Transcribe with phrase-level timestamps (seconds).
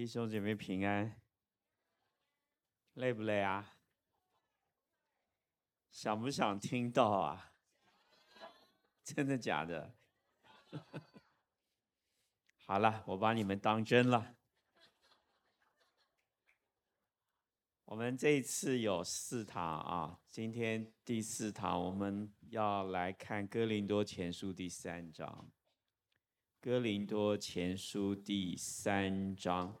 [0.00, 1.20] 弟兄姐妹平安，
[2.94, 3.76] 累不累啊？
[5.90, 7.52] 想不想听到啊？
[9.04, 9.94] 真的假的？
[12.64, 14.36] 好了，我把你们当真了。
[17.84, 25.50] 我们这一次有四堂啊，今天第四堂我们要来看《哥林多前书》第三章，
[26.58, 29.78] 《哥林多前书》第三章。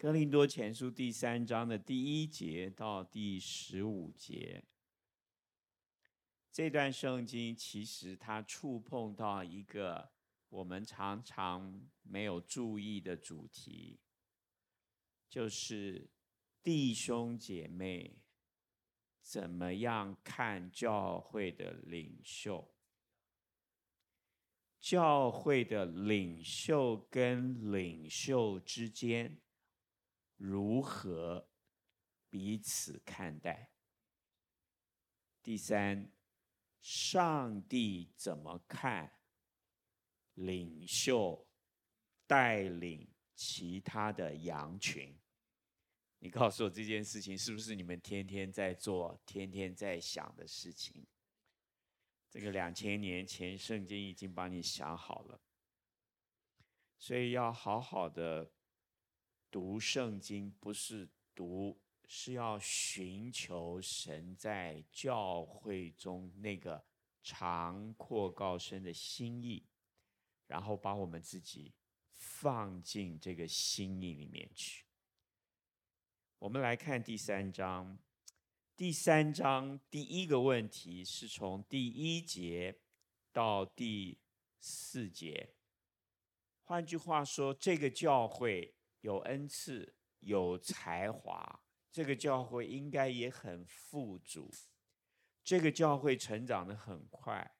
[0.00, 4.64] 哥林多前书第三章的第一节到第十五节，
[6.50, 10.10] 这段圣经其实它触碰到一个
[10.48, 14.00] 我们常常没有注意的主题，
[15.28, 16.08] 就是
[16.62, 18.22] 弟兄姐妹
[19.20, 22.72] 怎么样看教会的领袖，
[24.80, 29.38] 教会的领袖跟领袖之间。
[30.40, 31.46] 如何
[32.30, 33.70] 彼此看待？
[35.42, 36.10] 第三，
[36.80, 39.20] 上帝怎么看
[40.32, 41.46] 领袖
[42.26, 45.14] 带领其他的羊群？
[46.20, 51.06] 你告诉我这件事情是不是你们天天在做、天天在想的事情？
[52.30, 55.42] 这个两千年前圣经已经帮你想好了，
[56.96, 58.50] 所以要好好的。
[59.50, 66.84] 读圣经不是读，是要寻求神在教会中那个
[67.20, 69.66] 长阔高深的心意，
[70.46, 71.74] 然后把我们自己
[72.12, 74.84] 放进这个心意里面去。
[76.38, 77.98] 我们来看第三章，
[78.76, 82.78] 第三章第一个问题是从第一节
[83.32, 84.16] 到第
[84.60, 85.54] 四节，
[86.62, 88.76] 换句话说，这个教会。
[89.00, 94.50] 有恩赐，有才华，这个教会应该也很富足。
[95.42, 97.54] 这个教会成长得很快，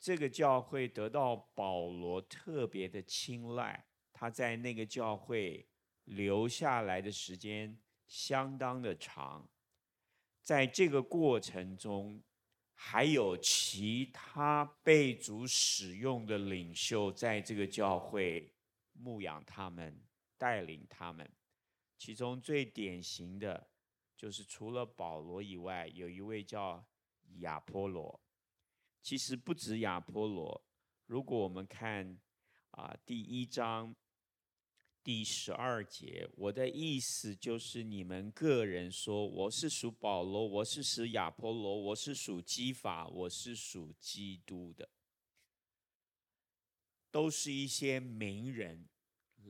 [0.00, 5.68] 这个教会得到保罗特别的青睐，他在那个教会
[6.04, 9.48] 留下来的时间相当的长。
[10.40, 12.22] 在这个过程中，
[12.72, 18.54] 还有其他被主使用的领袖在这个教会
[18.92, 20.05] 牧养他们。
[20.38, 21.30] 带领他们，
[21.96, 23.68] 其中最典型的
[24.16, 26.86] 就是除了保罗以外，有一位叫
[27.38, 28.20] 亚波罗。
[29.02, 30.64] 其实不止亚波罗，
[31.06, 32.18] 如果我们看
[32.72, 33.94] 啊第一章
[35.04, 44.90] 第十二节，我的意思就是你们个人说，我是属保罗，我是属亚波罗，我是属基法，我是属基督的，
[47.12, 48.88] 都是一些名人。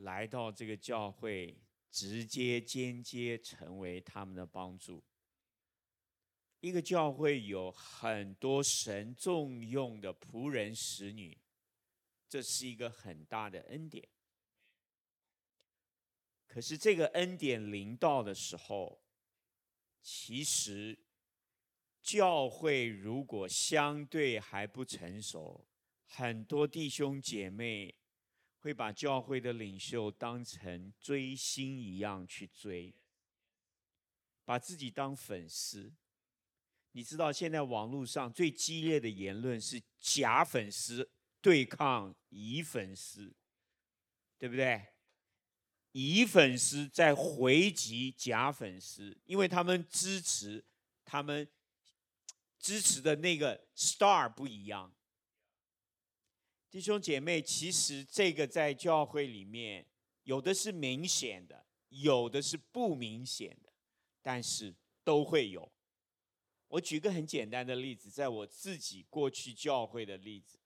[0.02, 1.58] 来到这个教会，
[1.90, 5.02] 直接、间接成为他们的帮助。
[6.60, 11.38] 一个教会有很多神重用的仆人、使女，
[12.28, 14.06] 这是一个很大的恩典。
[16.46, 19.00] 可是这个恩典临到的时候，
[20.02, 20.98] 其实
[22.02, 25.66] 教会如果相对还不成熟，
[26.06, 27.94] 很多弟兄姐妹。
[28.66, 32.92] 会把教会的领袖当成追星一样去追，
[34.44, 35.92] 把自己当粉丝。
[36.90, 41.08] 你知道现在网络上最激烈的言论是假粉丝
[41.40, 43.36] 对抗乙粉丝，
[44.36, 44.88] 对不对？
[45.92, 50.64] 乙粉丝在回击假粉丝，因为他们支持
[51.04, 51.48] 他们
[52.58, 54.92] 支持的那个 star 不一样。
[56.76, 59.86] 弟兄姐妹，其实这个在教会里面，
[60.24, 63.72] 有的是明显的，有的是不明显的，
[64.20, 65.72] 但是都会有。
[66.68, 70.58] 我举个很简单的例子，在我自己过去教会的例子，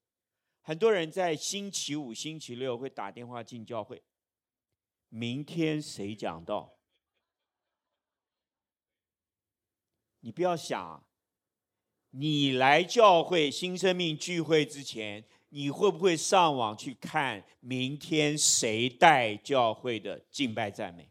[0.62, 4.02] 很多人在星期五、星期六会打电话进教会，
[5.10, 6.76] 明天谁讲道？
[10.18, 11.06] 你不要想，
[12.10, 15.24] 你来教会新生命聚会之前。
[15.52, 21.10] 你会不会上网去看明天谁带教会的敬拜赞美？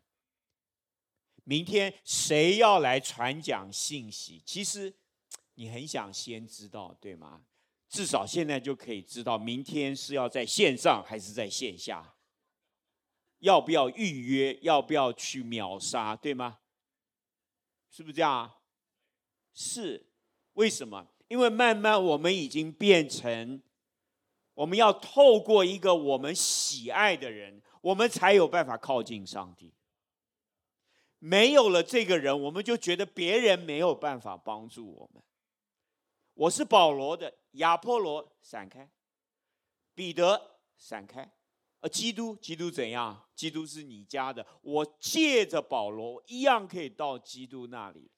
[1.43, 4.41] 明天谁要来传讲信息？
[4.45, 4.93] 其实
[5.55, 7.41] 你很想先知道，对吗？
[7.89, 12.15] 至少现在就可以知道，明天是要在线上还是在线下？
[13.39, 14.57] 要不要预约？
[14.61, 16.15] 要不要去秒杀？
[16.15, 16.59] 对吗？
[17.89, 18.49] 是不是这样？
[19.53, 20.07] 是，
[20.53, 21.07] 为什么？
[21.27, 23.61] 因为慢慢我们已经变成。
[24.59, 29.73] 我们要透过一个我们喜爱的人，我们才有办法靠近上帝。
[31.17, 35.23] 没有了这个人，我们就觉得别人没有办法帮助我们。
[36.33, 38.91] 我是保罗的，亚波罗闪开，
[39.95, 41.31] 彼得闪开，
[41.79, 43.29] 呃基督，基督怎样？
[43.33, 48.11] 基督是你家的，我借着保罗一样可以到基督那里。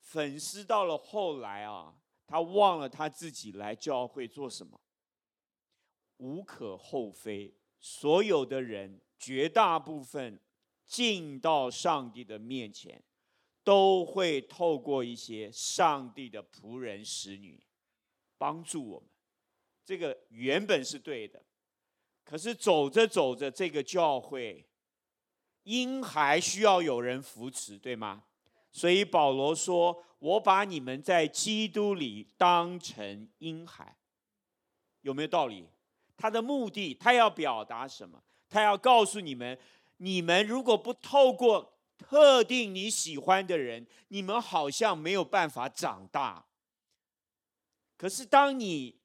[0.00, 1.94] 粉丝到了后来啊，
[2.26, 4.78] 他忘了他自己来教会做什么，
[6.18, 7.52] 无可厚非。
[7.80, 10.38] 所有的人，绝大部分
[10.86, 13.02] 进到上帝的面前。
[13.64, 17.62] 都会透过一些上帝的仆人、使女
[18.38, 19.06] 帮助我们，
[19.84, 21.44] 这个原本是对的。
[22.24, 24.66] 可是走着走着，这个教会
[25.64, 28.24] 婴孩需要有人扶持，对吗？
[28.72, 33.98] 所以保罗说：“我把你们在基督里当成婴孩。”
[35.02, 35.68] 有没有道理？
[36.18, 38.22] 他的目的，他要表达什么？
[38.50, 39.56] 他要告诉你们：
[39.98, 46.44] 你们如果不透过特定你喜欢的人，你们好像没有办法长大。
[47.96, 48.98] 可是当你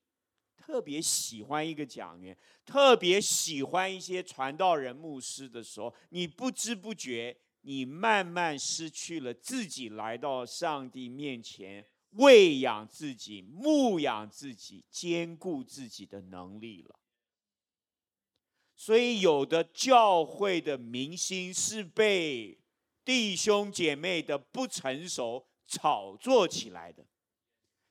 [0.58, 17.00] 特别喜欢一个讲员，特别喜欢一些传道人、牧师的时候，你不知不觉，你慢慢失去了自己来到上帝面前喂养自己、牧养自己、兼顾自己的能力了。
[18.76, 22.60] 所以，有的教会的明星是被。
[23.06, 27.06] 弟兄姐妹的不成熟炒作起来的，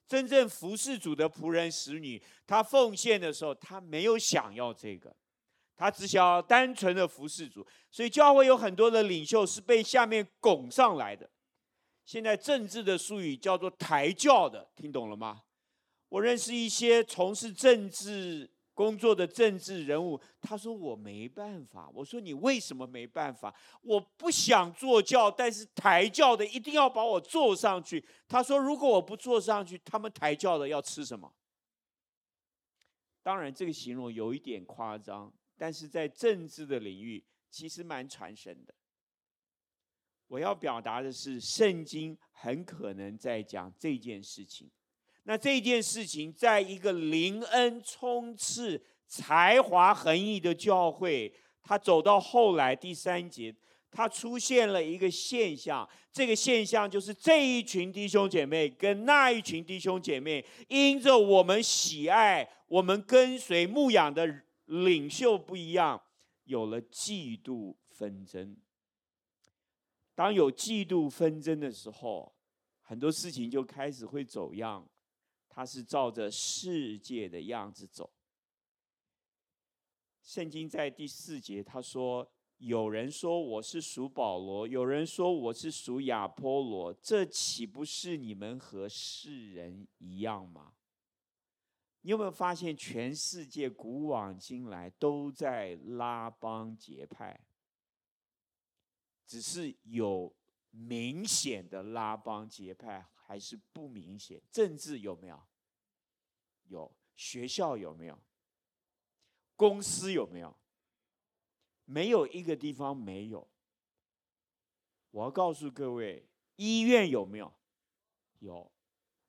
[0.09, 5.15] 真正服侍主的仆人使女，他奉献的时候，他没有想要这个，
[5.77, 7.67] 他只想要单纯的服侍主。
[7.91, 11.29] 所以教会有很多的领袖是被下面拱上来的。
[12.07, 15.43] 现在政治的术语叫做抬轿的，听懂了吗？
[16.09, 18.51] 我认识一些从事政治。
[18.75, 21.91] 工作的政治人物，他说我没办法。
[21.95, 23.55] 我说你为什么没办法？
[23.83, 28.05] 我不想坐轿，但是抬轿的一定要把我坐上去。
[28.27, 31.33] 他说如果我不坐上去，他们抬轿的要吃什么？
[33.23, 38.75] 当然这个形容有一点夸张，但是在政治的领域其实蛮传神的。
[40.27, 44.71] 我要表达的是，圣经很可能在讲这件事情。
[45.25, 51.33] 那这件事情，在一个灵恩充斥、才华横溢的教会，
[51.63, 53.55] 他走到后来第三节，
[53.91, 55.89] 他出现了一个现象。
[56.11, 66.03] 这个现象就是这一群弟兄姐妹跟那一群弟兄姐妹，因着我们喜爱、我们跟随牧养的领袖不一样，
[66.45, 68.57] 有了嫉妒纷争。
[70.15, 72.35] 当有嫉妒纷争的时候，
[72.83, 74.87] 很多事情就开始会走样。
[75.55, 78.11] 他是照着世界的样子走。
[80.23, 82.27] 圣经在第四节他说
[82.57, 90.73] ：“有人说我是属保罗，有人说我是属亚波罗，这岂不是你们和世人一样吗？”
[92.01, 97.39] 你有没有发现，全世界古往今来都在拉帮结派，
[99.27, 100.35] 只是有
[100.71, 103.07] 明显的拉帮结派。
[103.33, 105.43] 还是不明显，政治有没有？
[106.65, 108.23] 有，学校有没有？
[109.57, 110.55] 公司有没有？
[111.87, 113.49] 没有一个地方没有。
[115.13, 117.55] 我要告诉各位，医院有没有？
[118.41, 118.71] 有，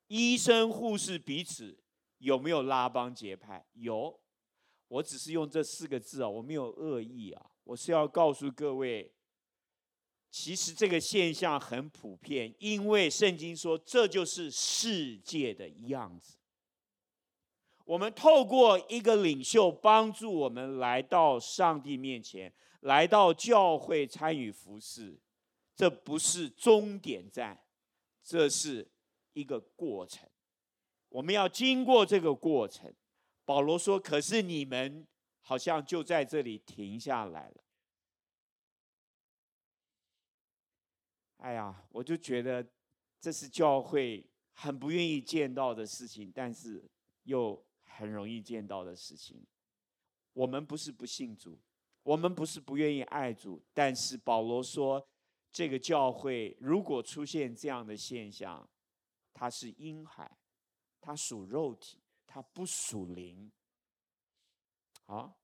[0.08, 1.82] 医生护士彼此
[2.18, 3.66] 有没有拉帮结派？
[3.72, 4.20] 有。
[4.88, 9.13] 我只是用这四个字啊，我没有恶意啊，我是要告诉各位。
[10.36, 16.36] 其实这个现象很普遍，因为圣经说这就是世界的样子。
[17.84, 25.16] 我们透过一个领袖帮助我们来到上帝面前，来到教会参与服侍，
[25.76, 27.56] 这不是终点站，
[28.20, 28.90] 这是
[29.34, 30.28] 一个过程。
[31.10, 32.92] 我们要经过这个过程。
[33.44, 35.06] 保罗说：“可是你们
[35.42, 37.54] 好像就在这里停下来了。”
[41.44, 42.66] 哎呀，我就觉得
[43.20, 46.82] 这是教会很不愿意见到的事情，但是
[47.24, 49.46] 又很容易见到的事情。
[50.32, 51.60] 我们不是不信主，
[52.02, 55.06] 我们不是不愿意爱主，但是保罗说，
[55.52, 58.66] 这个教会如果出现这样的现象，
[59.34, 60.38] 它是婴孩，
[60.98, 63.52] 它属肉体，它不属灵。
[65.04, 65.38] 好，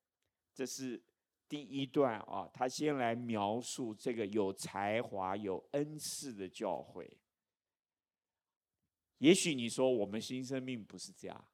[0.55, 1.03] 这是。
[1.51, 7.19] 第一段啊，他先来描述这个有才华、有恩赐的教会。
[9.19, 11.49] 也许你说我们新生命不是这样，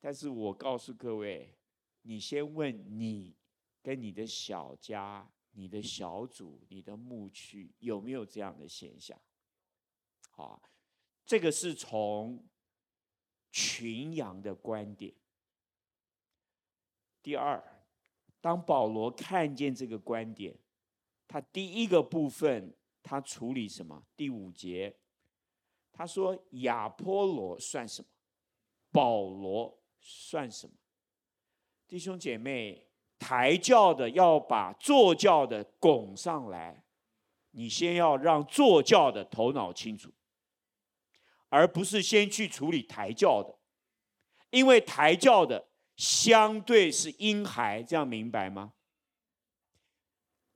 [0.00, 1.56] 但是我告诉各位，
[2.02, 3.36] 你先问你
[3.80, 9.16] 跟你的小家、你的小组、你的牧区有没有这样的现象？
[10.30, 10.60] 好，
[11.24, 12.44] 这个是从
[13.52, 15.14] 群羊的观点。
[17.22, 17.62] 第二，
[18.40, 20.56] 当保罗看见这个观点，
[21.26, 24.04] 他第一个部分他处理什么？
[24.16, 24.96] 第五节，
[25.92, 28.08] 他说亚波罗算什么？
[28.90, 30.72] 保罗算什么？
[31.86, 36.84] 弟兄姐妹，抬轿的要把坐轿的拱上来，
[37.50, 40.12] 你先要让坐轿的头脑清楚，
[41.48, 43.58] 而不是先去处理抬轿的，
[44.50, 45.68] 因为抬轿的
[45.98, 48.72] 相对是婴孩，这样明白吗？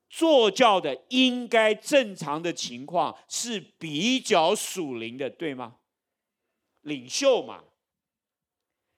[0.09, 5.77] 坐教的应该正常的情况是比较属灵的，对吗？
[6.83, 7.65] 领袖嘛。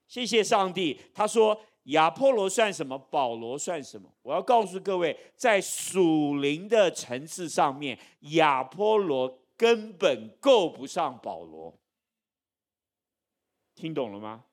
[0.06, 1.00] 谢谢上帝。
[1.14, 2.98] 他说：“亚波罗算什么？
[2.98, 7.98] 保罗算什么？”我要告诉各位，在属灵的层次上面，
[8.32, 11.78] 亚波罗根本够不上保罗。
[13.74, 14.44] 听懂了吗？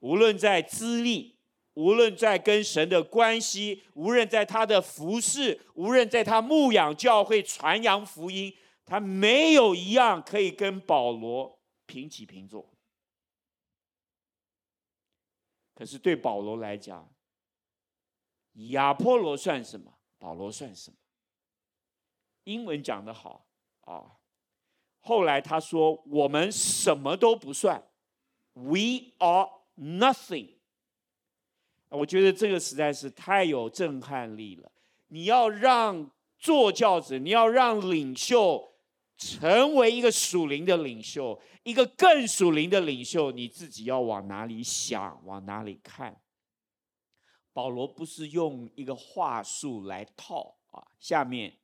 [0.00, 1.38] 无论在资历，
[1.74, 8.54] 无论在跟神的关系，无论在他的服饰，无论在他牧养教会、传扬福音，
[8.84, 12.68] 他没有一样可以跟保罗平起平坐。
[15.74, 17.10] 可是对保罗来讲，
[18.70, 19.98] 亚波罗算什么？
[20.18, 20.96] 保罗算什么？
[22.44, 23.46] 英文讲得好
[23.82, 24.16] 啊！
[25.00, 27.82] 后来他说：“我们什么都不算
[28.52, 29.48] ，We are
[29.80, 30.56] nothing。”
[31.90, 34.70] 我觉得这个实在是太有震撼力了。
[35.08, 38.68] 你要让坐轿子，你要让领袖。
[39.22, 46.22] 成为一个属灵的领袖，一个更属灵的领袖，你自己要往哪里想，往哪里看？
[47.52, 50.82] 保罗不是用一个话术来套啊。
[50.98, 51.58] 下面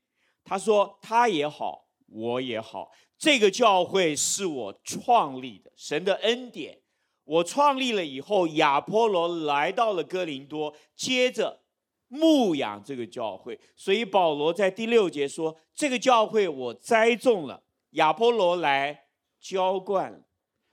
[0.44, 6.82] 他说：“他也好，我也好，这个教会是我创立的，神的恩典。
[7.26, 11.60] 我创立了以后，亚波罗来到了哥林多，接着。”
[12.08, 19.06] 牧养这个教会，所以保罗在第六节说：“这个教会我栽种了，亚波罗来
[19.40, 20.24] 浇灌。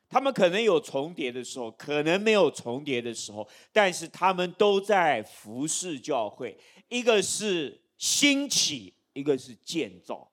[0.07, 6.55] 他们可能有重叠的时候，可能没有重叠的时候，但是他们都在服侍教会。
[6.87, 10.31] 一个是兴起，一个是建造，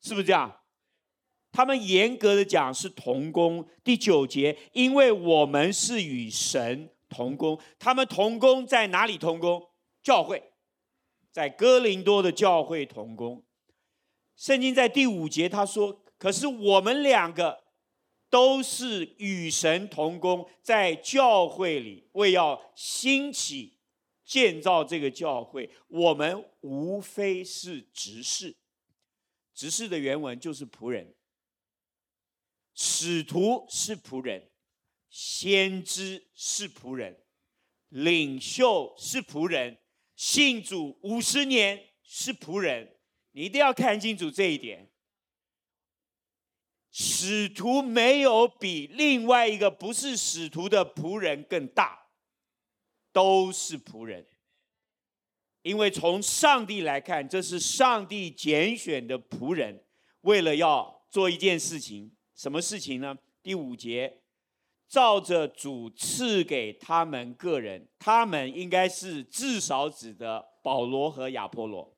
[0.00, 0.59] 是不是这样？
[1.52, 3.66] 他们严格的讲是同工。
[3.82, 9.68] 第九节，因为我们是与神同工，他们同工在哪里同工？”
[10.02, 10.52] 教会，
[11.30, 13.44] 在哥林多的教会同工。
[14.34, 17.64] 圣经在第五节他说：“可是我们两个
[18.30, 23.78] 都是与神同工，在教会里为要兴起
[24.24, 28.56] 建造这个教会，我们无非是执事。
[29.52, 31.12] 执事的原文就是仆人，
[32.74, 34.50] 使徒是仆人，
[35.08, 37.22] 先知是仆人，
[37.88, 39.78] 领袖是仆人。”
[40.16, 42.98] 信主五十年是仆人，
[43.32, 44.90] 你一定要看清楚这一点。
[46.90, 52.10] 使徒没有比另外一个不是使徒的仆人更大，
[53.12, 54.26] 都是仆人。
[55.62, 59.86] 因为从上帝来看，这是上帝拣选的仆人，
[60.20, 63.14] 为了要做一件事情，什么事情呢？
[63.42, 64.16] 第五节。
[64.88, 71.96] 照着主赐给他们个人，他们应该是至少指的保罗和亚波罗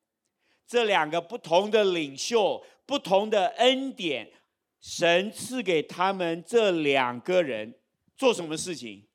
[0.66, 4.30] 这两个不同的领袖，不同的恩典，
[4.80, 7.72] 神赐给他们这两个人
[8.16, 9.06] 做什么事情？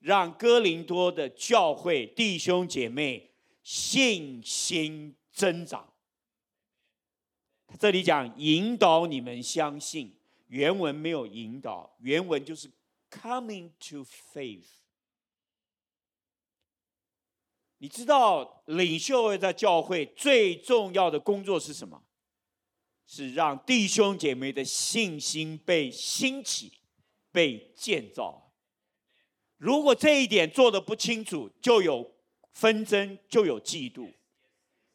[0.00, 3.30] 让哥林多的教会弟兄姐妹
[3.62, 5.89] 信心增长。
[7.80, 10.14] 这里讲引导你们相信。
[10.48, 12.70] 原文没有引导，原文就是
[13.10, 14.66] coming to faith。
[17.78, 22.02] 你知道领袖在教会最重要的工作是什么？
[23.06, 26.82] 是让弟兄姐妹的信心被兴起、
[27.32, 28.52] 被建造。
[29.56, 32.14] 如果这一点做的不清楚，就有
[32.52, 34.12] 纷争，就有嫉妒，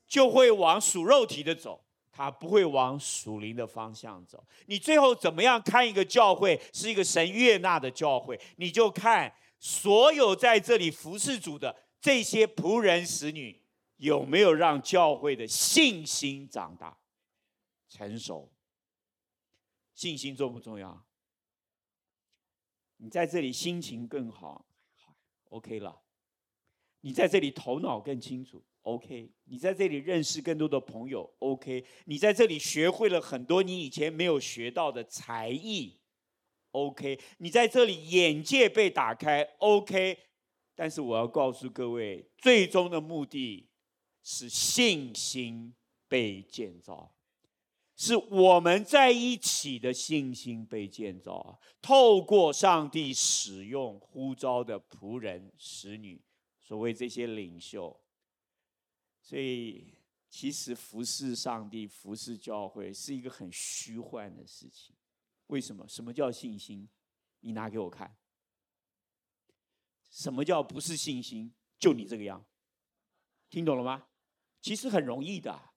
[0.05, 1.84] 就会往属肉体的走。
[2.15, 4.41] 他不会往属灵的方向走。
[4.67, 8.39] 你最后怎么样看一个教会是一个神悦纳的教会？
[8.55, 13.61] 你就看所有在这里服侍主的这些仆人使女
[13.97, 16.97] 有没有让教会的信心长大、
[17.89, 18.49] 成熟。
[19.93, 21.05] 信心重不重要？
[22.95, 25.17] 你在这里心情更好，好
[25.49, 26.01] ，OK 了。
[27.01, 29.29] 你在这里头脑更清楚，OK。
[29.43, 31.85] 你在这里认识更多的朋友，OK。
[32.05, 35.99] 你在这里学会了很多你以前没有学到的才艺
[36.71, 37.19] ，OK。
[37.39, 40.17] 你在这里眼界被打开，OK。
[40.75, 43.69] 但是我要告诉各位，最终的目的
[44.23, 45.73] 是信心
[46.07, 47.13] 被建造。
[47.97, 56.21] 是我们在一起的信心被建造，透过上帝使用呼召的仆人、使女，
[56.59, 57.97] 所谓这些领袖。
[59.27, 59.91] 所以，
[60.29, 64.95] 其实服侍上帝、服侍教会是一个很虚幻的事情。
[65.47, 65.83] 为什么？
[65.87, 66.87] 什么叫信心？
[67.39, 68.15] 你拿给我看。
[70.11, 71.51] 什么叫不是信心？
[71.79, 72.45] 就你这个样，
[73.49, 74.09] 听懂了吗？
[74.61, 75.71] 其实很容易的。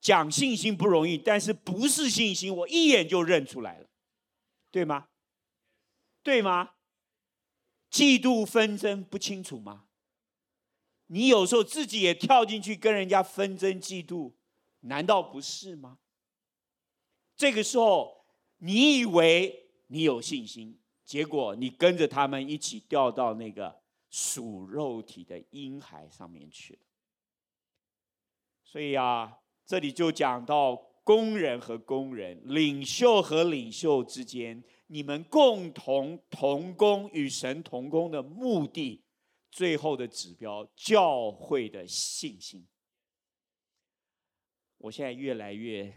[0.00, 3.88] 讲信心不容易，但是不是信心，我一眼就认出来了，
[4.72, 5.10] 对吗？
[6.24, 6.74] 对吗？
[7.88, 9.89] 嫉妒纷争不清楚吗？
[11.12, 14.32] 你有时候自己也跳进去跟人家纷争嫉妒，
[14.80, 15.98] 难道不是吗？
[17.36, 18.24] 这个时候
[18.58, 26.80] 你以为你有信心，结果你跟着他们一起掉到那个属肉体的婴孩上面去了。
[28.64, 29.36] 所以啊。
[29.66, 30.74] 这里就讲到
[31.04, 39.00] 工人和工人、领袖和领袖之间，你们共同同工与神同工的目的，
[39.50, 42.66] 最后的指标，教会的信心。
[44.78, 45.94] 我现在越来越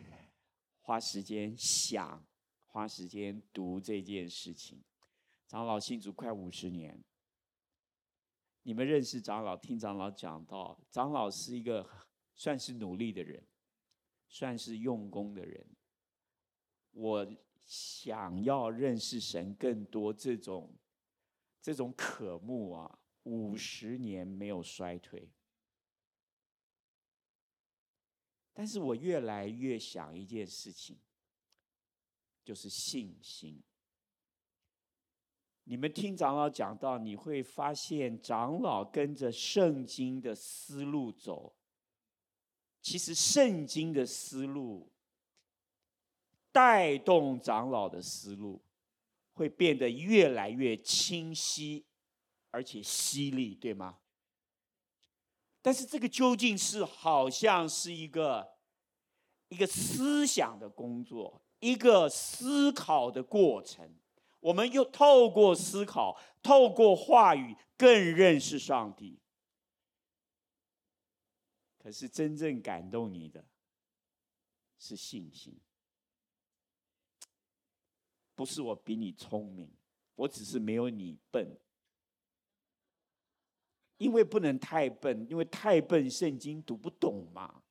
[0.82, 2.26] 花时间想，
[2.66, 4.84] 花时间读这件事情。
[5.48, 7.04] 长老信主快五十年，
[8.64, 11.90] 你们认识长老，听长老讲到，长老是一个
[12.36, 13.46] 算是努力的人。
[14.30, 15.64] 算是用功的人，
[16.90, 20.74] 我想要认识神更多，这种
[21.62, 25.30] 这种渴慕啊，五十年没有衰退。
[28.54, 30.98] 但是我越来越想一件事情，
[32.44, 33.62] 就是信心。
[35.64, 41.56] 你们听长老讲到，你会发现长老跟着圣经的思路走。
[42.82, 44.92] 其实圣经的思路
[46.52, 48.62] 带动长老的思路，
[49.32, 51.86] 会变得越来越清晰，
[52.54, 53.98] 而且犀利，对吗？
[55.60, 58.48] 但是这个究竟是好像是一个
[59.48, 63.98] 一个思想的工作，一个思考的过程。
[64.40, 69.20] 我们又透过思考，透过话语，更认识上帝。
[71.80, 73.44] 可是真正感动你的，
[74.78, 75.60] 是信心，
[78.36, 79.72] 不是我比你聪明，
[80.14, 81.58] 我只是没有你笨。
[84.04, 87.62] 因为不能太笨，因为太笨，圣经读不懂嘛。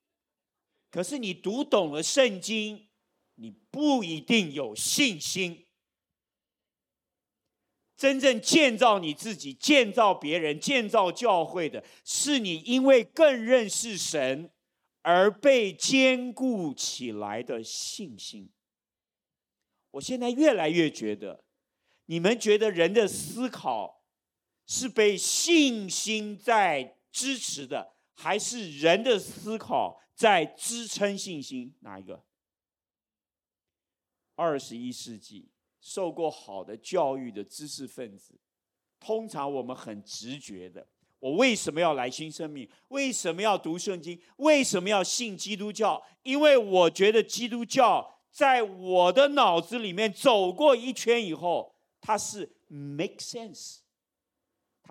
[0.90, 2.88] 可是你读懂了圣经，
[3.35, 5.66] 你不一定有信心。
[7.97, 14.51] 真正建造你自己、建造别人、建造教会的，是你因为更认识神
[15.03, 18.51] 而被坚固起来的信心。
[19.92, 21.45] 我现在越来越觉得，
[22.07, 24.02] 你们觉得人的思考
[24.66, 31.75] 是被信心在支持的，还是人的思考在支撑信心？
[31.81, 32.25] 哪一个？
[34.35, 35.48] 二十一世纪。
[35.85, 38.38] 受过好的教育的知识分子，
[39.01, 40.87] 通常我们很直觉的：
[41.18, 42.70] 我为什么要来新生命？
[42.87, 44.16] 为什么要读圣经？
[44.37, 46.01] 为什么要信基督教？
[46.22, 53.79] 因为我觉得基督教在我的脑子里面走过一圈以后，它是 make sense，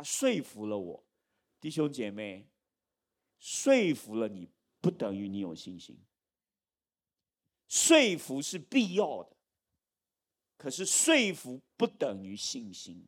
[0.01, 1.03] 他说服了我。
[1.59, 2.49] 弟兄姐妹，
[3.37, 5.95] 说服了你不等于你有信心，
[7.67, 9.37] 说服是必要的。
[10.57, 13.07] 可是说服不等于信心。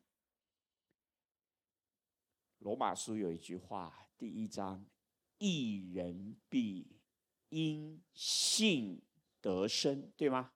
[2.60, 4.86] 罗马书有一句话，第一章：
[5.38, 6.86] 一人必
[7.48, 9.02] 因信
[9.40, 10.52] 得生，对吗？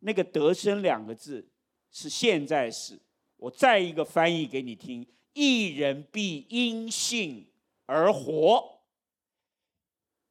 [0.00, 1.48] 那个“得生”两个字
[1.90, 3.00] 是现在时。
[3.36, 5.06] 我再一个翻译给你听：
[5.38, 7.52] 一人必因信
[7.86, 8.80] 而活。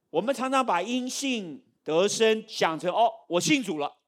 [0.09, 3.99] 我们常常把因信得生想成哦，我信主了。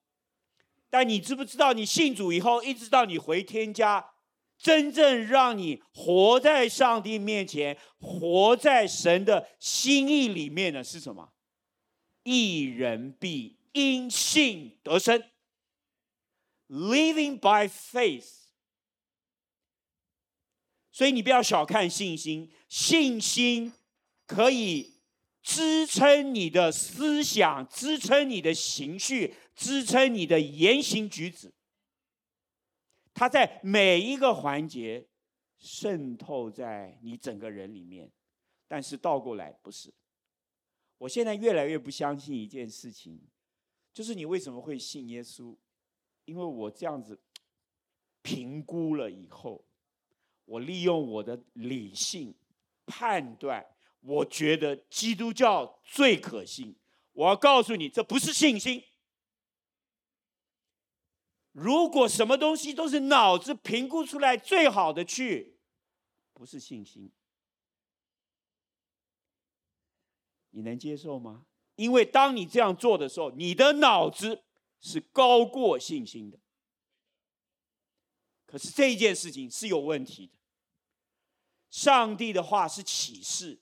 [0.90, 4.12] 但你知不知道，你信主以后，一直到你回天家，
[4.58, 11.32] 真正让你活在上帝面前，活在神的心意里面的是什么？
[12.24, 15.24] 一人必因信得生
[16.68, 18.49] ，living by faith。
[21.00, 23.72] 所以你不要小看信心，信心
[24.28, 25.00] 可以
[25.42, 31.54] 支撑你的思想，支撑你的情绪，支撑你的言行举止。
[33.14, 35.08] 它在每一个环节
[35.58, 38.12] 渗透在你整个人里面，
[38.68, 39.94] 但是倒过来不是。
[40.98, 43.22] 我现在越来越不相信一件事情，
[43.94, 45.56] 就是你为什么会信耶稣？
[46.26, 47.22] 因为我这样子
[48.22, 49.64] 评估了以后，
[50.50, 52.34] 我利用我的理性
[52.88, 53.64] 判断，
[54.02, 56.76] 我觉得基督教最可信。
[57.14, 58.84] 我要告诉你，这不是信心。
[61.52, 65.60] 如果什么东西都是脑子评估出来最好的去，
[66.34, 67.12] 不是信心，
[70.50, 71.46] 你能接受吗？
[71.76, 74.44] 因为当你这样做的时候，你的脑子
[74.80, 76.40] 是高过信心的。
[78.48, 80.39] 可是这件事情是有问题的。
[81.70, 83.62] 上帝的话是启示，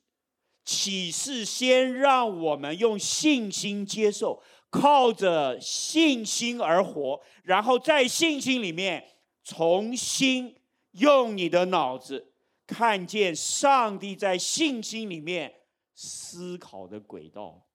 [0.63, 4.41] 启示先让我们用信心接受。
[4.70, 10.60] 靠着信心而活，然后在信心里面重新
[10.91, 12.34] 用你的脑子
[12.67, 15.62] 看见上帝在信心里面
[15.96, 17.70] 思考的轨道。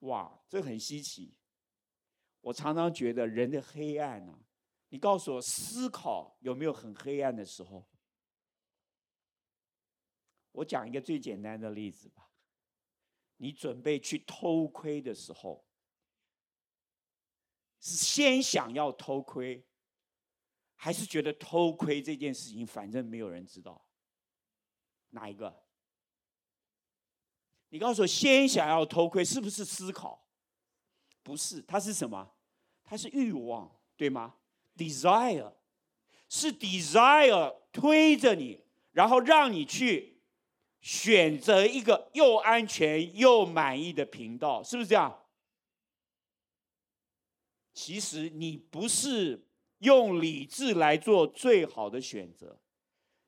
[0.00, 1.34] 哇，这很稀奇！
[2.40, 4.32] 我常常觉得人的黑暗呢，
[4.88, 7.86] 你告诉我，思考有没有很黑暗的时候？
[10.54, 12.30] 我讲一个最简单的例子吧，
[13.36, 15.64] 你准备去偷窥的时候。
[17.80, 19.62] 是先想要偷窥，
[20.74, 23.84] 还是觉得偷窥这件事情反正没有人知道？
[25.10, 25.62] 哪一个？
[27.68, 30.26] 你告诉我，先想要偷窥是不是思考？
[31.22, 32.34] 不是，它是什么？
[32.82, 34.36] 它是欲望，对吗
[34.78, 35.52] ？Desire
[36.30, 40.13] 是 desire 推着你，然后让你去
[40.84, 45.24] 选择一个又安全又满意的频道，是不是这样？
[47.72, 52.60] 其实你不是用理智来做最好的选择，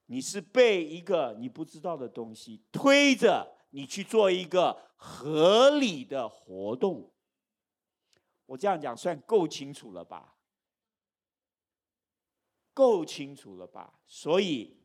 [0.05, 7.11] 你是被一个你不知道的东西推着你去做一个合理的活动。
[8.45, 10.37] 我这样讲算够清楚了吧？
[12.75, 13.99] 够清楚了吧？
[14.07, 14.77] 所以，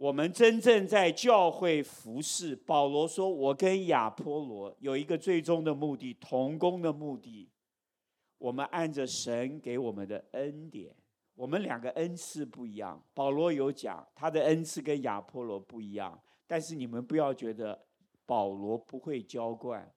[0.00, 7.50] 我们真正在教会服侍，保罗说：“我跟亚波罗有一个最终的目的，同工的目的。”
[8.38, 10.96] 我们按着神给我们的恩典，
[11.34, 13.04] 我们两个恩赐不一样。
[13.12, 17.78] 保罗有讲他的恩赐跟亚波罗不一样，但是你们不要觉得
[18.24, 19.92] 保罗不会浇灌，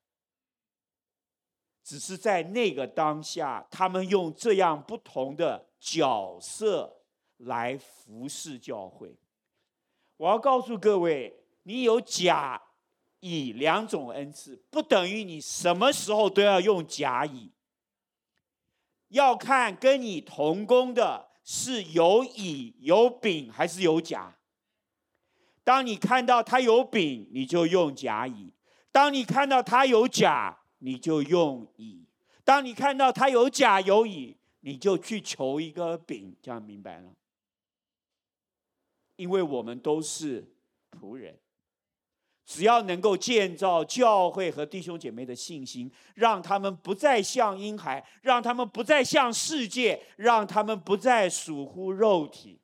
[1.82, 6.94] 只是在那个当下，他们用这样不同的角色
[7.38, 9.18] 来服侍教会。
[10.18, 12.62] 我要告诉各位，你有甲、
[13.20, 17.52] 乙两种恩赐，不等于你什么时候都要用甲、乙。
[19.10, 24.36] 要看跟你同工的是有乙有丙还是有甲。
[25.64, 28.54] 当你看到他有丙，你就用甲乙；
[28.92, 32.06] 当你看到他有甲，你就用乙；
[32.44, 36.36] 当你看到他有甲有乙，你就去求一个丙。
[36.42, 37.12] 这样明白了？
[39.16, 40.54] 因为我们都是
[40.92, 41.40] 仆人。
[42.46, 52.60] 只要能够建造教会和弟兄姐妹的信心，让他们不再像婴孩，让他们不再像世界，让他们不再属乎肉体，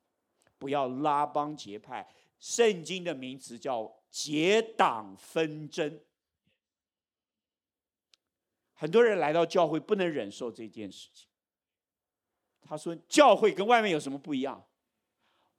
[0.58, 2.06] 不要拉帮结派。
[2.42, 6.02] 圣经的名词叫结党纷争。
[8.74, 11.30] 很多人来到教会不能忍受这件事情。
[12.62, 14.62] 他说：“教会跟外面有什么不一样？”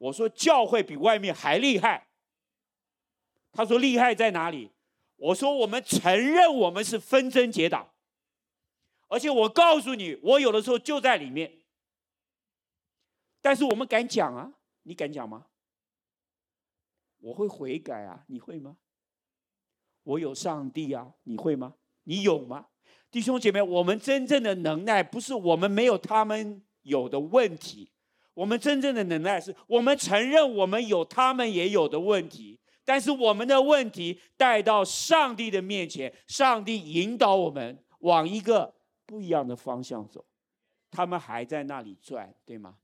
[0.00, 2.08] 我说：“教会比外面还厉害。”
[3.52, 4.70] 他说：“厉害在哪里？”
[5.16, 7.92] 我说：“我们承认我们是纷争结党，
[9.08, 11.58] 而且我告诉你，我有的时候就在里面。
[13.42, 14.54] 但是我们敢讲啊？
[14.84, 15.48] 你敢讲吗？
[17.18, 18.24] 我会悔改啊？
[18.28, 18.78] 你会吗？
[20.02, 21.14] 我有上帝啊？
[21.24, 21.74] 你会吗？
[22.04, 22.68] 你有吗？
[23.10, 27.92] 弟兄姐妹，我们真正的能耐不是我们没有他们有的问题，
[28.34, 38.74] 我们真正的能耐是我们承认我们有他们也有的问题。”但是我们的问题带到上帝的面前，上帝引导我们往一个
[39.06, 40.24] 不一样的方向走，
[40.90, 42.78] 他们还在那里转，对吗？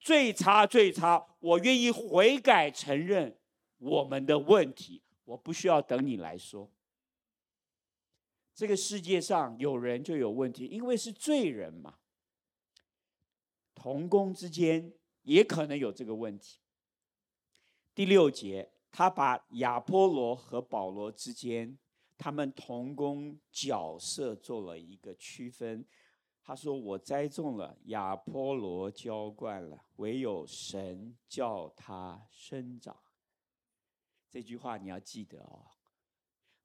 [0.00, 3.38] 最差最差，我愿意悔改承认
[3.78, 6.68] 我们的问题，我不需要等你来说。
[8.54, 11.97] 这个世界上有人就有问题，因为是罪人嘛。
[13.78, 16.58] 同工之间也可能有这个问题。
[17.94, 21.78] 第六节，他把亚波罗和保罗之间
[22.16, 25.86] 他们同工角色做了一个区分。
[26.42, 32.96] 他说：“我栽种了，亚波罗浇灌了，唯有神叫他生长。”
[34.28, 35.66] 这句话你要记得哦。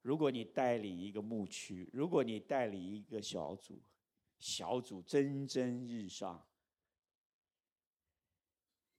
[0.02, 3.80] 如果你带领一个牧区，如果你带领一个小组，
[4.38, 6.44] 小组蒸蒸日上，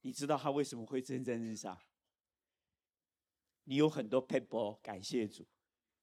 [0.06, 1.76] 你知道他为什么会蒸蒸日上？
[3.64, 5.42] 你有很多 people，，感谢主；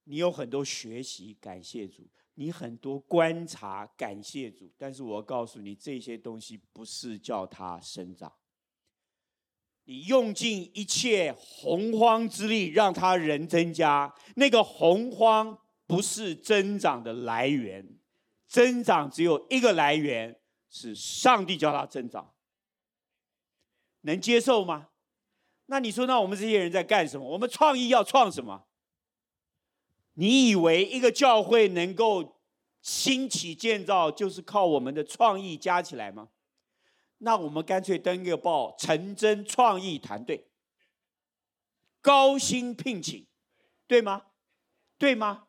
[0.03, 2.03] 你有很多学习，感谢主；
[2.35, 4.69] 你很多观察，感谢主。
[4.77, 8.33] 但是我告诉你，这些东西不是叫他生长。
[9.85, 18.01] 你用尽一切洪荒之力让他人增加，那个洪荒不是增长的来源，
[18.49, 22.35] 增长只有一个来源，是上帝叫他增长。
[24.03, 24.89] 能接受吗？
[25.67, 27.27] 那你说，那我们这些人在干什么？
[27.31, 28.67] 我们创意要创什么？
[30.15, 32.43] 你以为一个教会能够
[32.83, 36.29] 兴起建造，就是靠我们的创意加起来吗？
[37.19, 40.49] 那我们干脆登个报，成真创意团队，
[42.01, 43.27] 高薪聘请，
[43.87, 44.27] 对吗？
[44.99, 45.47] 对吗？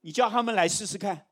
[0.00, 1.28] 你叫他们来试试看。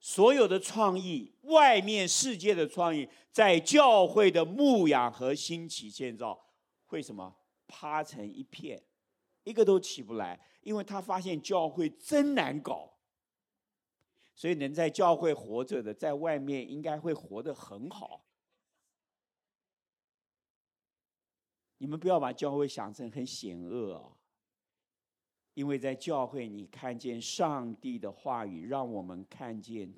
[0.00, 6.46] 所有的创意，外面世界的创意，在教会的牧养和兴起建造，
[6.86, 7.34] 会什么
[7.66, 8.82] 趴成一片，
[9.44, 10.40] 一个都起不来？
[10.62, 12.92] 因为他发现教会真难搞。
[14.36, 18.24] 所以能在教会活着的，在外面应该会活得很好。
[21.78, 24.16] 你们不要把教会想成很险恶啊！
[25.52, 29.92] 因为在教会，你看见上帝的话语，让我们看见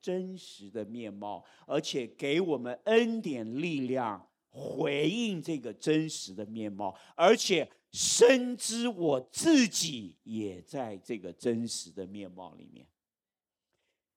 [0.00, 12.86] 真实的面貌，而且给我们恩典力量回应这个真实的面貌，而且深知我自己也在这个真实的面貌里面。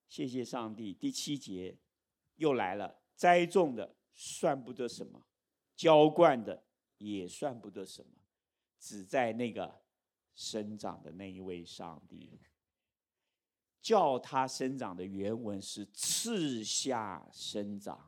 [0.07, 0.93] 谢谢上帝。
[0.93, 1.77] 第七节
[2.35, 5.25] 又来了，栽种的算不得什么，
[5.75, 6.63] 浇灌的。
[6.99, 8.11] 也算不得什么，
[8.79, 9.81] 只在那个
[10.35, 12.39] 生长的那一位上帝，
[13.83, 17.99] 叫它生长的原文是赐下生长。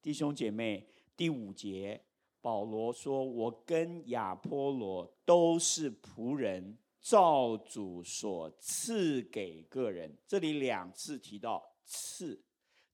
[0.00, 2.02] 弟兄姐妹，第五节
[2.40, 12.42] 保罗说：“我跟亚波罗都是仆人，造主所赐给个人。”这里两次提到赐。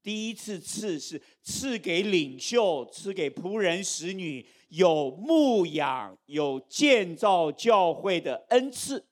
[0.02, 9.06] 第一次赐是赐给领袖，赐给仆人、使女，有牧养、有建造教会的恩赐。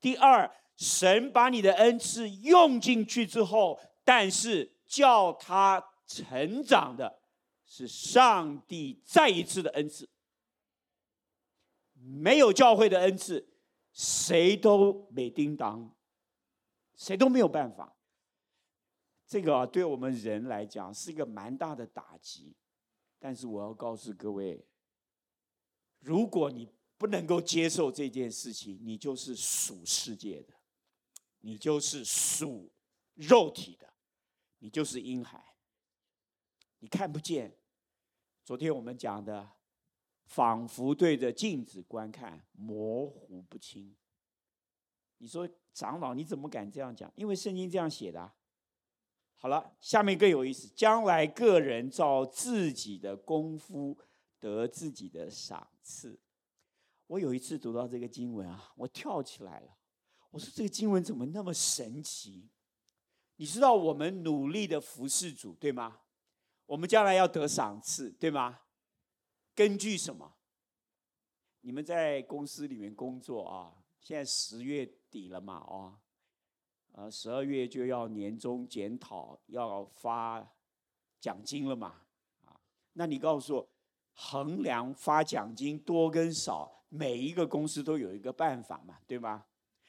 [0.00, 7.20] 第二，神把你的恩赐用进去之后，但是叫他成长的，
[7.66, 10.08] 是上帝再一次的恩赐。
[11.94, 13.48] 没有教会的恩赐，
[13.92, 15.92] 谁都没叮当，
[16.94, 17.96] 谁都没有办法。
[19.26, 22.54] 这个啊，对我们人来讲是一个蛮大的打击，
[23.18, 24.64] 但是我要告诉各位，
[25.98, 30.54] 如果你不能够接受这件事情，你就是属世界的，
[31.40, 32.72] 你就是属
[33.14, 33.92] 肉体的，
[34.58, 35.54] 你就是婴孩，
[36.78, 37.56] 你看不见。
[38.44, 39.50] 昨天我们讲的，
[40.24, 43.96] 仿佛对着镜子观看，模糊不清。
[45.18, 47.12] 你说长老，你怎么敢这样讲？
[47.14, 48.34] 因为圣经这样写的啊。
[49.34, 50.66] 好了，下面更有意思。
[50.68, 53.96] 将来个人照自己的功夫
[54.40, 56.18] 得自己的赏赐。
[57.06, 59.77] 我有一次读到这个经文啊，我跳起来了。
[60.30, 62.48] 我说这个经文怎么那么神奇？
[63.36, 66.00] 你知道我们努力的服侍主，对吗？
[66.66, 68.60] 我们将来要得赏赐，对吗？
[69.54, 70.34] 根据什么？
[71.60, 73.74] 你们在公司里面工作啊？
[74.00, 75.58] 现在十月底了嘛？
[75.66, 75.98] 哦？
[76.92, 80.46] 呃，十二月就要年终检讨，要发
[81.20, 82.02] 奖金了嘛？
[82.44, 82.60] 啊，
[82.92, 83.68] 那你告诉我，
[84.14, 89.46] 衡量发奖金多跟少，每一个公司都有一个办法嘛，对吗？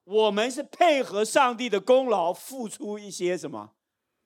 [0.05, 3.74] 我们是配合上帝的功劳付出一些什么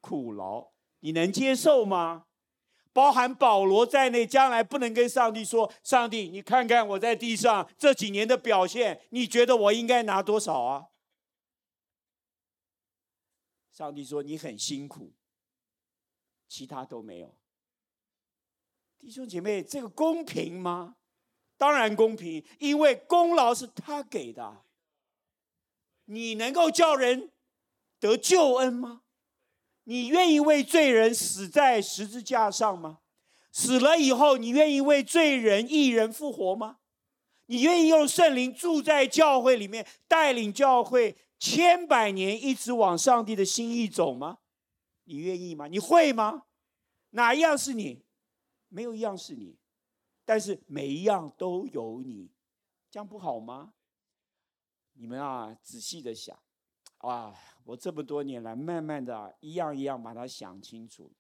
[0.01, 0.69] 苦劳，
[1.01, 2.25] 你能接受吗？
[2.95, 10.87] 包含保罗在内，将来不能跟上帝说：“上帝，你看看我在地上这几年的表现，你觉得我应该拿多少啊？”
[13.79, 15.13] 上帝说：“你很辛苦，
[16.49, 17.33] 其他都没有。”
[18.99, 20.97] 弟兄姐妹，这个公平吗？
[21.57, 24.65] 当然公平，因为功劳是他给的。
[26.07, 27.31] 你能够叫人
[28.01, 29.03] 得救恩吗？
[29.85, 32.99] 你愿意为罪人死在十字架上吗？
[33.53, 36.81] 死了以后，你愿意为罪人、义人复活吗？
[37.47, 44.39] 你愿意用圣灵住在教会里面，带领教会千百年一直往上帝的心意走吗？
[45.05, 45.67] 你愿意吗？
[45.67, 46.47] 你会吗？
[47.11, 48.05] 哪一样是你？
[48.69, 49.57] 没有一样是你，
[50.25, 52.31] 但是每一样都有你，
[52.91, 53.73] 这样不好吗？
[54.93, 56.39] 你们啊，仔细的想，
[56.99, 57.35] 啊。
[57.65, 61.13] 我这么多年来，慢慢的一样一样把它想清楚。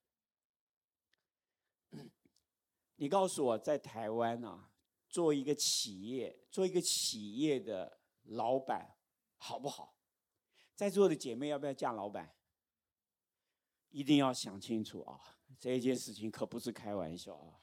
[2.96, 4.70] 你告诉我在台湾啊，
[5.09, 8.96] 做一个企业，做一个企业的老板，
[9.37, 9.97] 好不好？
[10.79, 12.37] 在座的姐妹要不要嫁老板？
[13.88, 15.21] 一定要想清楚啊！
[15.59, 17.59] 这件事情可不是开玩笑啊！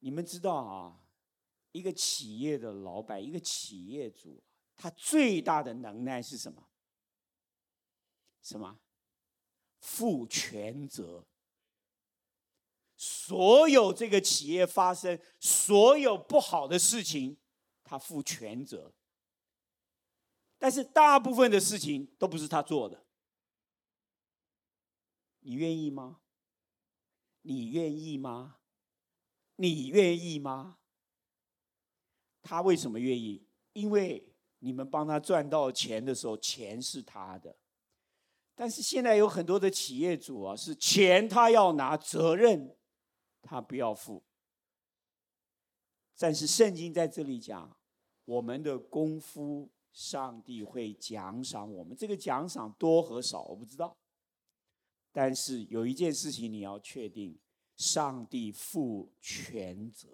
[0.00, 1.06] 你们知道啊，
[1.70, 4.42] 一个企业的老板，一个企业主。
[4.76, 6.68] 他最大的能耐是什么？
[8.42, 8.80] 什么？
[9.78, 11.24] 负全责。
[12.96, 17.38] 所有这个企业发生所有不好的事情，
[17.84, 18.92] 他负全责。
[20.60, 23.04] 但是大部分的事情都不是他做的。
[25.40, 26.20] 你愿意吗？
[27.42, 28.58] 你愿意吗？
[29.56, 30.78] 你愿意吗？
[32.40, 33.44] 他为什么愿意？
[33.72, 34.28] 因为。
[34.62, 37.56] 你们帮他赚到钱的时候，钱是他的。
[38.54, 42.76] 但是现在有很多的企业主啊，是钱他要拿，责任
[43.40, 44.22] 他不要负。
[46.18, 47.74] 但是圣经在这里讲，
[48.26, 51.96] 我们的功夫，上帝会奖赏我们。
[51.96, 53.96] 这个奖赏多和少我不知道，
[55.12, 57.38] 但是有一件事情你要确定，
[57.76, 60.08] 上帝负全责。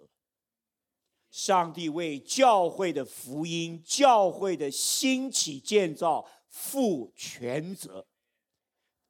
[1.29, 8.07] 上帝为教会的福音、教会的兴起建造负全责。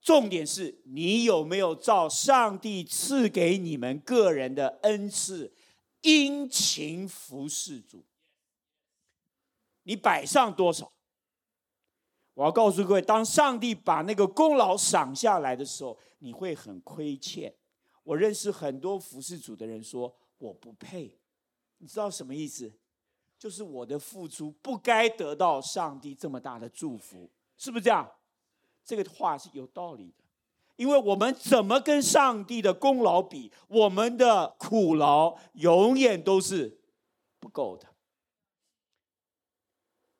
[0.01, 5.53] 重点是你有没有照上帝赐给你们个人的恩赐，
[6.01, 8.05] 殷勤服侍主？
[9.87, 10.91] 你摆上多少？
[12.33, 17.55] 我要告诉各位，当上帝把那个功劳赏下来的时候，你会很亏欠。
[18.03, 21.17] 我认识很多服侍主的人说：“我不配。”
[21.79, 22.69] 你知道什么意思？
[23.39, 28.11] 就是我的付出不该得到上帝这么大的祝福，是不是这样？
[28.83, 30.23] 这个话是有道理的，
[30.75, 33.51] 因为我们怎么跟上帝的功劳比？
[33.69, 36.81] 我们的苦劳永远都是
[37.39, 37.87] 不够的。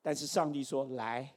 [0.07, 1.35] 但是上帝说：“来，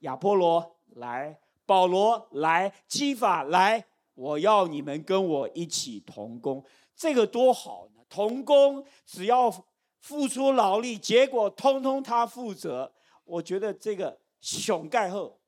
[0.00, 6.64] 亚波罗来，保罗来，基法来，我要你们跟我一起同工。”
[6.96, 7.88] 这个多好！
[8.08, 9.48] 同工只要
[10.00, 12.92] 付出劳力，结果通通他负责。
[13.22, 15.38] 我觉得这个熊盖赫，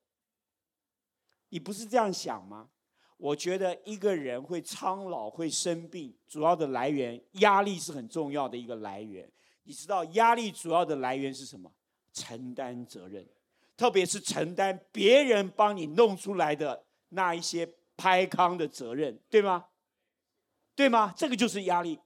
[1.48, 2.68] 你不是这样想吗？
[3.16, 9.28] 我觉得一个人会苍老、会生病，主要的来源压力是很重要的一个来源。
[9.64, 11.68] 你知道压力主要的来源是什么？
[12.16, 13.28] 承担责任，
[13.76, 19.66] 特别是承担别人帮你弄出来的那一些拍康的责任，对吗？
[20.74, 21.12] 对吗？
[21.14, 22.00] 这个就是压力。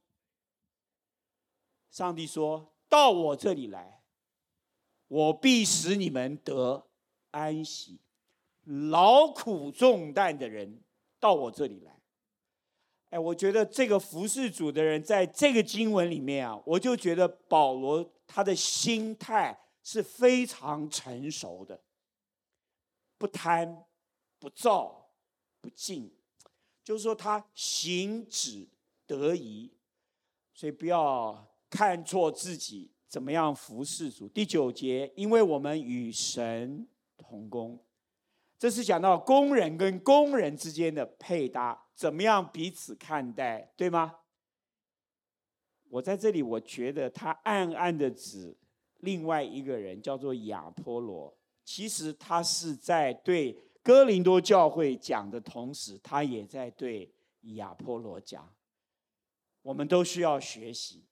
[1.92, 4.02] 上帝说：“到我这里来，
[5.06, 6.88] 我必使你们得
[7.30, 8.00] 安息。
[8.64, 10.80] 劳苦重担的人
[11.20, 12.00] 到我这里来。”
[13.10, 21.80] 哎，我觉得这个服侍主的人在这个经文里面啊，我就觉得保罗他的心态是非常成熟的，
[23.18, 23.84] 不贪、
[24.38, 25.10] 不躁、
[25.60, 26.12] 不进，
[26.82, 28.68] 就是说他行止
[29.06, 29.72] 得宜，
[30.52, 31.46] 所以不要。
[31.72, 34.26] 看错自己怎么样服侍主？
[34.26, 36.84] 第九节，因为我们与神
[37.16, 37.80] 同工，
[38.58, 44.16] 这是讲到工人跟工人之间的配搭，怎么样彼此看待，对吗？
[45.90, 48.58] 我在这里，我觉得他暗暗的指
[49.02, 51.34] 另外一个人，叫做亚波罗。
[51.64, 57.10] 其实他是在对哥林多教会讲的同时，他也在对
[57.54, 58.48] 亚波罗讲。
[59.62, 61.04] 我们都需要学习，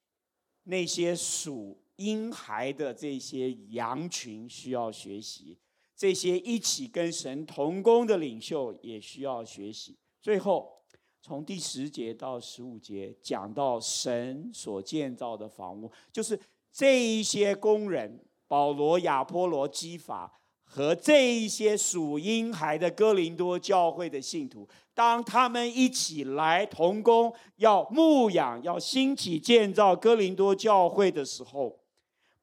[0.63, 5.57] 那些属婴孩的这些羊群需要学习，
[5.95, 9.97] 这些一起跟神同工的领袖也需要学习。
[10.19, 10.81] 最后，
[11.21, 16.39] 从第十节到十五节讲到神所建造的房屋，就是
[16.79, 20.39] 这一些工人，保罗、亚波罗、基法。
[20.63, 31.79] 和这一些属婴孩的哥林多教会的信徒，当他们一起来同工，要牧养，要兴起建造哥林多教会的时候，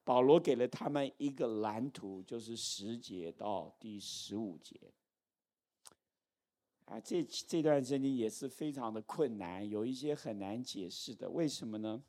[0.03, 4.77] 保罗给了他们一个蓝图，就是十节到第十五节。
[6.85, 12.03] 啊，这这段圣经也是非常的困难，有一些很难解释的，为什么呢？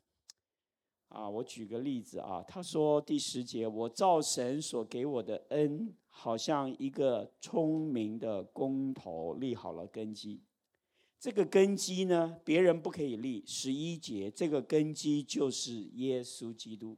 [1.09, 10.41] 啊，我举个例子啊，他说第十节，我造神所给我的恩，好像一个聪明的工头立好了根基。
[11.19, 13.43] 这个根基呢，别人不可以立。
[13.45, 16.97] 十一节，这个根基就是耶稣基督，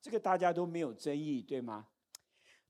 [0.00, 1.88] 这个大家都没有争议，对吗？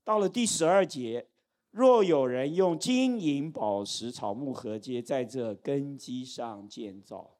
[0.03, 1.27] 到了第十二节，
[1.69, 7.37] 若有人用金银宝石草木禾秸在这根基上建造。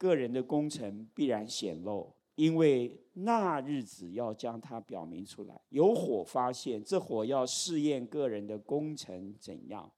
[0.00, 5.60] 个人的工程必然显露，因为那日子要将它表明出来。
[5.68, 9.92] 有火发现，这火要试验个人的工程怎样。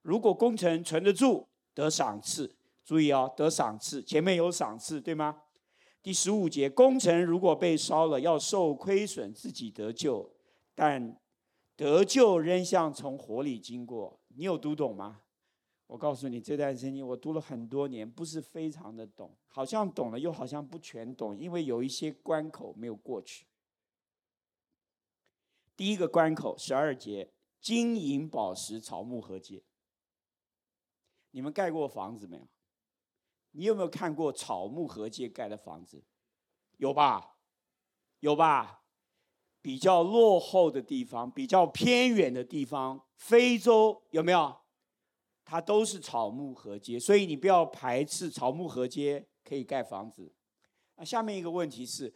[0.00, 2.56] 如果工程存得住，得赏赐。
[2.82, 5.42] 注意哦，得赏赐，前面有赏赐，对吗？
[6.02, 10.32] 第十五节，工程如果被烧了，要受亏损，自己得救，
[10.74, 11.14] 但
[11.76, 14.18] 得救仍像从火里经过。
[14.34, 15.20] 你有读懂吗？
[15.92, 23.44] 我告诉你，这段圣经我读了很多年，不是非常的懂，好像懂了，又好像不全懂，因为有一些关口没有过去。
[25.76, 29.62] 第一个关口，十二节，金银宝石草木禾秸。
[31.32, 32.48] 你们盖过房子没有？
[33.50, 36.02] 你有没有看过草木禾秸盖的房子？
[36.78, 37.36] 有吧？
[38.20, 38.84] 有吧？
[39.60, 44.61] 比较落后的地方，比较偏远的地方，非洲有没有？
[45.44, 50.32] 它都是草木合接，所以你不要排斥草木合接可以盖房子。
[50.96, 52.14] 那下面一个问题是，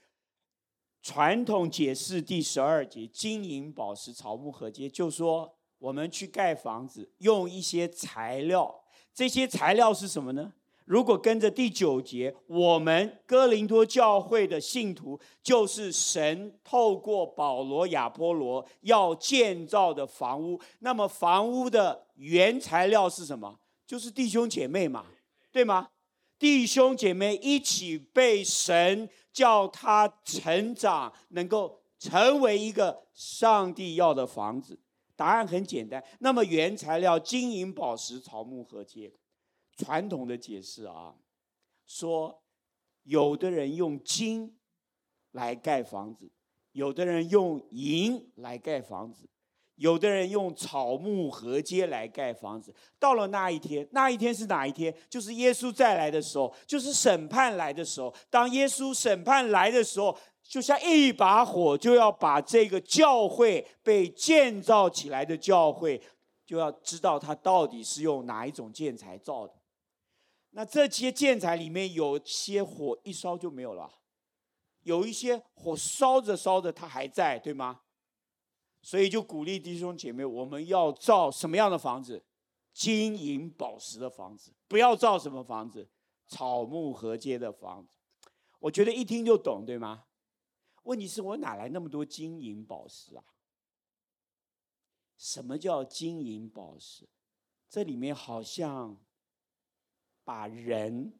[1.02, 10.52] 传统解释第十二节金银宝石草木合接，就说我们去盖房子用一些材料，这些材料是什么呢？
[10.86, 23.58] 如果跟着第九节，我们哥林多教会的信徒就是神透过保罗、亚波罗要建造的房屋，那么房屋的原材料是什么？
[23.84, 25.06] 就是弟兄姐妹嘛，
[25.50, 25.88] 对吗？
[26.38, 34.78] 弟兄姐妹一起被神叫他成长，能够成为一个上帝要的房子。
[35.16, 39.10] 答案很简单，那么原材料金银宝石草木禾秸。
[39.76, 41.14] 传统的解释啊，
[41.86, 42.42] 说
[43.02, 44.56] 有的人用金
[45.32, 46.30] 来盖房子，
[46.72, 49.28] 有的人用银来盖房子，
[49.74, 52.74] 有的人用草木禾秸来盖房子。
[52.98, 54.94] 到了那一天，那一天是哪一天？
[55.10, 58.12] 就是耶稣再来的时候，就是审判来的时候。
[58.30, 66.00] 当耶稣审判来的时候，就像一把火，就要把这个教会被建造起来的教会，
[66.46, 69.52] 就要知道它到底是用哪一种建材造的。
[70.56, 73.92] 那这些建材里面有些火一烧就没有了，
[74.84, 77.82] 有一些火烧着烧着它还在，对吗？
[78.80, 82.24] 所以就鼓励弟兄姐妹，我们要造什么样的房子？
[82.72, 85.90] 金银宝石的房子，不要造什么房子？
[86.26, 87.98] 草木禾秸的房子。
[88.58, 90.04] 我觉得一听就懂，对吗？
[90.84, 93.22] 问题是我哪来那么多金银宝石啊？
[95.18, 97.06] 什么叫金银宝石？
[97.68, 98.96] 这里面好像。
[100.26, 101.12] 把人，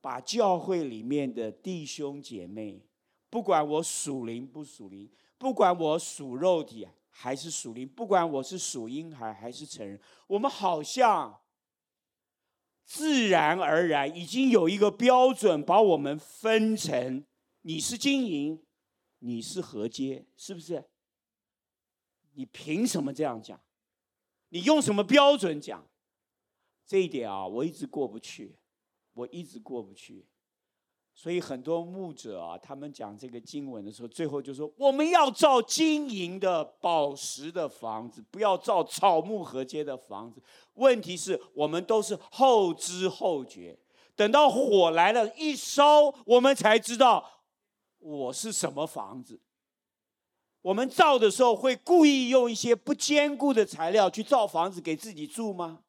[0.00, 2.84] 把教会里面的弟兄姐妹，
[3.30, 11.40] 不管我属灵不属灵，不管我属肉体还是属灵，不管我是属婴孩还是成人，我们好像
[12.84, 17.24] 自然而然已经有一个标准，把我们分成：
[17.62, 18.60] 你是经营，
[19.20, 20.84] 你是禾秸，是不是？
[22.32, 23.60] 你凭什么这样讲？
[24.48, 25.86] 你用什么标准讲？
[26.90, 28.52] 这一点啊，我一直过不去，
[29.14, 30.26] 我一直过不去。
[31.14, 40.42] 所以很多牧者啊，他们讲这个经文的时候，最后就说：我们要造金银的、宝石的房子，不要造草木禾秸的房子。
[40.74, 43.78] 问题是我们都是后知后觉，
[44.16, 47.24] 等到火来了，一烧，我们才知道
[48.00, 49.40] 我是什么房子。
[50.60, 55.84] 我们造的时候会故意用一些不坚固的材料去造房子给自己住吗？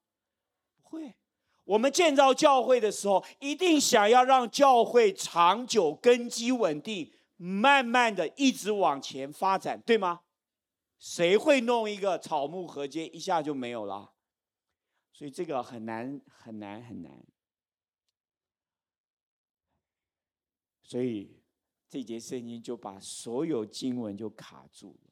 [0.92, 1.16] 会。
[1.64, 10.22] 我们建造教会的时候，一定想要让教会长久、根基稳定，慢慢的一直往前发展，对吗？
[11.00, 14.12] 谁会弄一个草木合接，一下就没有了？
[15.14, 17.24] 所以这个很难、很难、很难。
[20.84, 21.42] 所以
[21.88, 25.12] 这节圣经就把所有经文就卡住了。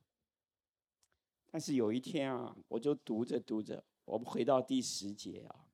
[1.52, 5.69] 但是有一天啊，我就读着读着，我们回到第十节啊。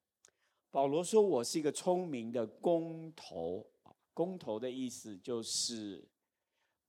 [0.76, 3.66] 保罗说：“我是一个聪明的工头，
[4.14, 6.06] 工头的意思就是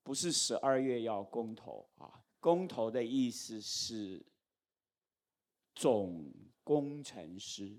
[0.03, 4.27] 不是十二月要公投啊，工头的意思是
[5.73, 6.35] 总
[6.65, 7.79] 工程师，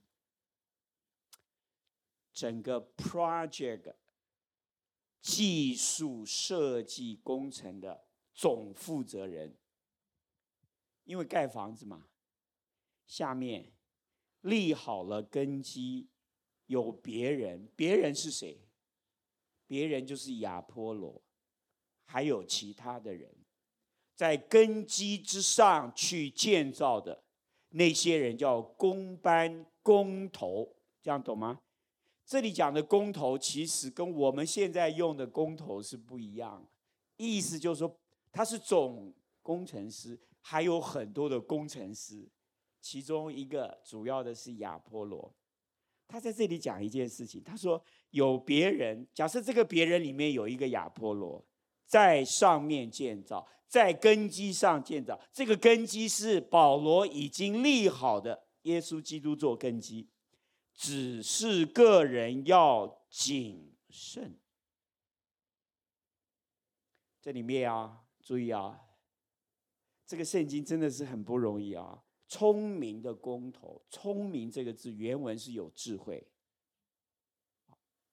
[2.32, 3.94] 整个 project
[5.20, 9.58] 技术设计工程的总负责人，
[11.04, 12.08] 因为盖房子嘛，
[13.06, 13.74] 下面。”
[14.48, 16.08] 立好了根基，
[16.68, 18.58] 有别人，别人是谁？
[19.68, 21.22] 别人就是亚波罗，
[22.06, 23.30] 还有其他的人，
[24.16, 27.24] 在根基之上去建造的
[27.70, 31.60] 那些人叫工班工头，这样懂吗？
[32.26, 36.66] 这里讲的工头其实跟我们现在用的工头是不一样，
[37.18, 38.00] 意思就是说
[38.32, 42.28] 他是总工程师，还有很多的工程师。
[42.80, 45.34] 其中一个主要的是亚波罗，
[46.08, 51.46] 他在这里讲一件事情，他说有别人，假设这个别人里面有一个亚波罗，
[51.86, 60.10] 在上面建造，在根基上建造，这个根基是保罗已经立好的，耶稣基督做根基，
[60.74, 64.40] 只是个人要谨慎。
[67.20, 68.80] 这里面啊，注意啊，
[70.06, 72.06] 这个圣经真的是很不容易啊。
[72.28, 76.28] 聪明的工头，聪明这个字原文是有智慧，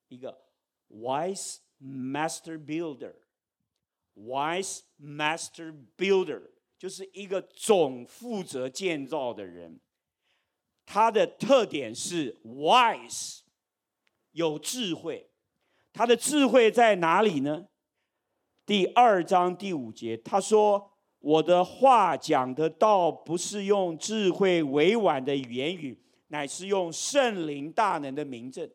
[0.09, 0.47] 一个
[0.89, 9.81] wise master builder，wise master builder 就是一个总负责建造的人，
[10.87, 13.41] 他的特点是 wise，
[14.31, 15.29] 有智慧，
[15.93, 17.69] 他的智慧在哪里呢？
[18.65, 20.94] 第二章第五节，他说。
[21.25, 25.99] 我的话讲的道不是用智慧委婉的言语，
[26.29, 28.69] 乃是用圣灵大能的明证。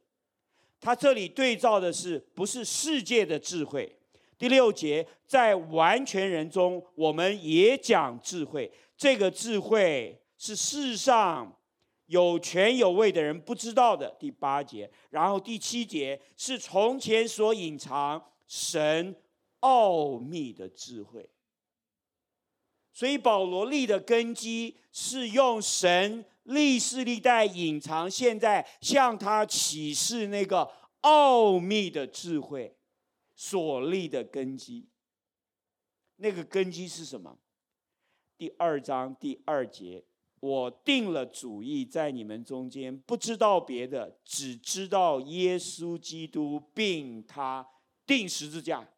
[0.82, 3.96] 他这里对照的是不是世界的智慧？
[4.36, 8.72] 第六节，在完全人中，我们也讲智慧。
[8.98, 11.56] 这个智慧是世上
[12.08, 14.10] 有权有位的人不知道的。
[14.20, 19.16] 第八节，然后第七节是从前所隐藏神
[19.60, 21.30] 奥秘的智慧。
[22.92, 30.70] 所以保罗立的根基是用神历世历代隐藏，现在向他启示那个
[31.02, 32.76] 奥秘的智慧
[33.36, 34.88] 所立的根基。
[36.18, 37.38] 那个根基是什么？
[38.38, 40.04] 第二章第二节，
[40.42, 47.66] 我定了主意，在你们中间不知道别的，只知道耶稣基督，并他
[48.06, 48.90] 钉十字架。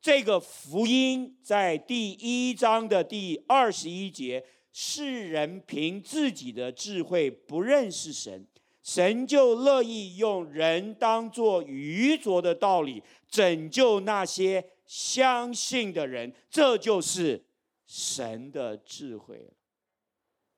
[0.00, 8.46] 这个福音在第一章的第二十一节，世人凭自己的智慧不认识神，
[8.82, 17.44] 神就乐意用人当作愚拙的道理拯救那些相信的人，这就是
[17.86, 19.50] 神的智慧。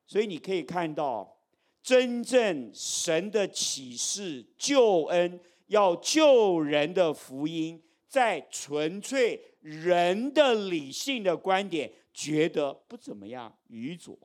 [0.06, 1.38] 所以你可以看到，
[1.82, 7.82] 真正神的启示、救恩要救人的福音。
[8.10, 14.18] 在纯粹人的理性的观点，觉得不怎么样，愚拙。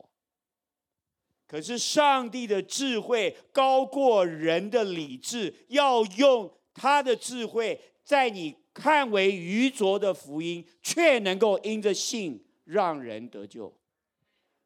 [1.45, 13.71] 可是上帝的智慧高过人的理智，要用他的智慧，在你看为愚拙的福音，却能够因着信让人得救。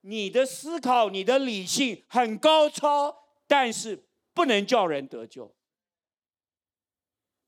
[0.02, 3.14] 你的思考、你的理性很高超，
[3.46, 4.02] 但是
[4.34, 5.54] 不能叫人得救。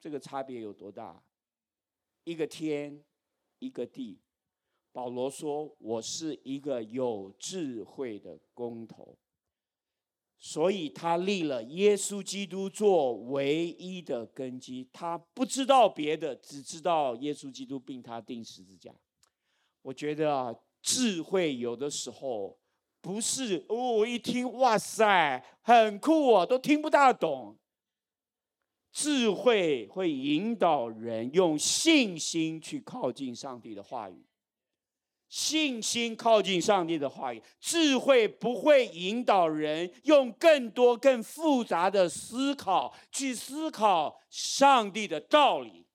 [0.02, 1.24] 这个差别有多大？
[2.24, 3.04] 一个天，
[3.60, 4.20] 一个地。
[4.94, 9.18] 保罗说：“我是一个有智慧的工头，
[10.38, 14.90] 所以他立了耶稣基督做唯一的根基。
[14.92, 18.94] 他不知道别的，只知道耶稣基督并他钉十字架。
[19.82, 22.60] 我觉得啊，智慧有的时候
[23.00, 27.58] 不是哦，我一听哇塞，很酷哦，都听不大懂。
[28.92, 34.26] 智慧会引导人用信心去靠近上帝的话语。
[35.30, 45.86] 信心靠近上帝的话语，智慧不会引导人用更多、更复杂的思考去思考上帝的道理。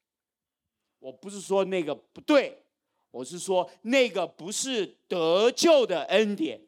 [0.99, 2.65] 我不是说那个不对，
[3.11, 6.59] 我是说那个不是得救的恩典，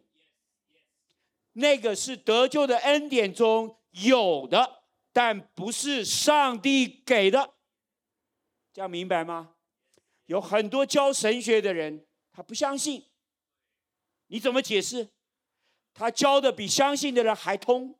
[1.55, 4.78] 那个是得救的恩典中有的，
[5.13, 7.55] 但不是上帝给的。
[8.73, 9.55] 这样明白吗？
[10.27, 12.05] 有很多教神学的人。
[12.31, 13.05] 他不相信，
[14.29, 15.09] 你怎么解释？
[15.93, 17.99] 他教的比相信的人还通，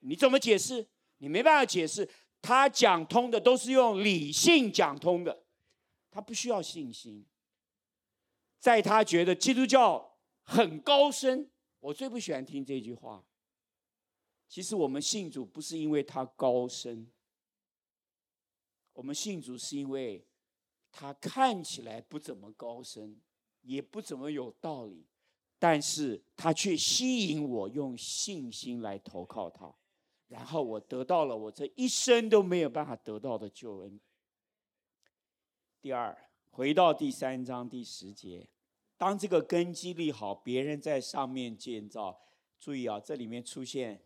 [0.00, 0.86] 你怎么解释？
[1.16, 2.06] 你没办法解释。
[2.42, 5.44] 他讲通的都是用理性讲通的，
[6.10, 7.24] 他不需要信心。
[8.58, 11.50] 在他觉得基督教很高深，
[11.80, 13.24] 我最不喜欢听这句话。
[14.48, 17.06] 其实我们信主不是因为他高深，
[18.92, 20.26] 我们信主是因为
[20.90, 23.20] 他看起来不怎么高深。
[23.62, 25.04] 也不怎么有道理，
[25.58, 29.74] 但是他却吸引我用信心来投靠他，
[30.28, 34.00] 然后我得到了我这一生都没有办法得到的救恩。
[35.82, 36.16] 第二，
[36.50, 38.48] 回到第三章第十节，
[38.96, 42.18] 当这个根基立好，别人在上面建造。
[42.58, 44.00] 注意啊，这里面出现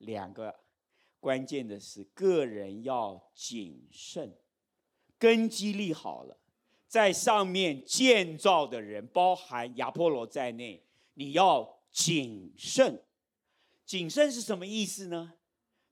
[0.00, 0.54] 两个
[1.18, 4.36] 关键的是，个人要谨慎，
[5.18, 6.36] 根基立好了。
[6.86, 10.84] 在上面建造的人，包含亚波罗在内，
[11.14, 13.02] 你要谨慎。
[13.86, 15.34] 谨慎是什么意思呢？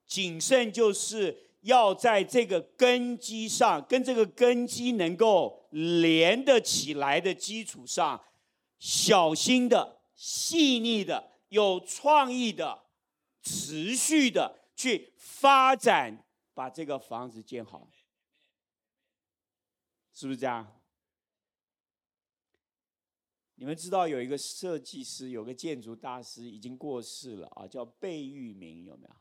[0.06, 8.20] 谨慎就是要在这个根基上，跟这个根基能够连得起来的基础上，
[8.78, 12.86] 小心的、细腻的、有创意的、
[13.42, 16.24] 持续的去发展，
[16.54, 17.88] 把这个房子建好，
[20.12, 20.80] 是不是这样？
[23.56, 29.16] 你们知道有一个设计师，有个建筑大师已经过世了啊，叫贝聿铭，有没有？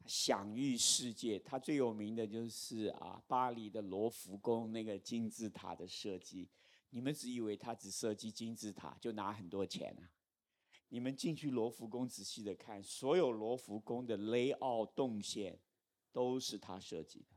[0.00, 6.48] 他享誉世界，他最有名的就是啊，巴黎的罗浮宫那个金字塔的设计。
[6.90, 10.10] 你们只以为他只设计金字塔就拿很多钱啊？
[10.94, 15.58] 你们进去罗浮宫仔细的看，所有罗浮宫的 layout 动线
[16.12, 17.34] 都是他设计的。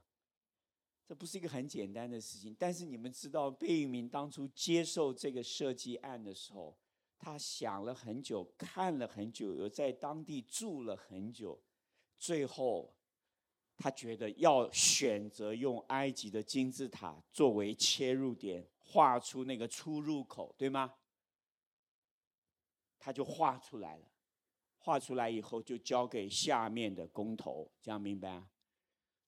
[1.07, 6.77] 这不是一个很简单的事情，但是你们知道，贝聿铭当初接受这个设计案的时候，
[7.17, 11.59] 他想了很久，看了很久，又在当地住了很久，
[12.19, 12.93] 最后
[13.75, 20.93] 他觉得要选择用埃及的金字塔作为切入点，画出那个出入口，对吗？
[22.99, 24.05] 他就画出来了，
[24.77, 28.43] 画出来以后就交给下面的工头，这样明白？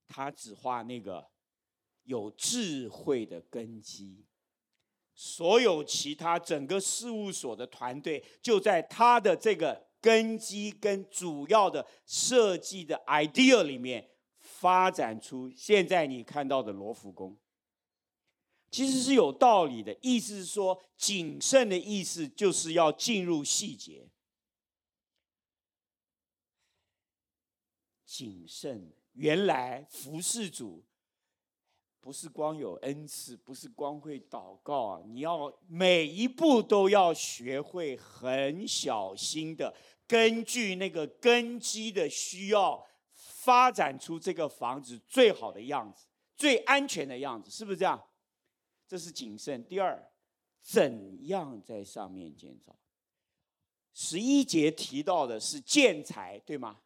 [0.08, 1.30] 他只画那个。
[2.06, 4.26] 有智慧的根基，
[5.14, 14.10] 所有其他整个事务所的团队就在他的这个根基跟主要的设计的 idea 里面
[14.40, 17.38] 发展出现在你看到的罗浮宫。
[18.72, 24.08] 其实是有道理的，意思是说，谨慎的意思就是要进入细节，
[28.06, 28.92] 谨慎。
[29.14, 30.84] 原来服侍主。
[32.02, 35.02] 不是光有恩赐，不是光会祷告啊！
[35.06, 39.76] 你要每一步都要学会很小心的，
[40.08, 46.06] 根据那个根基的需要，发展出这个房子最好的样子、
[46.38, 48.02] 最安全的样子，是不是这样？
[48.90, 49.64] 这是谨慎。
[49.66, 50.12] 第二，
[50.64, 52.76] 怎样在上面建造？
[53.94, 56.80] 十一节提到的是建材，对吗？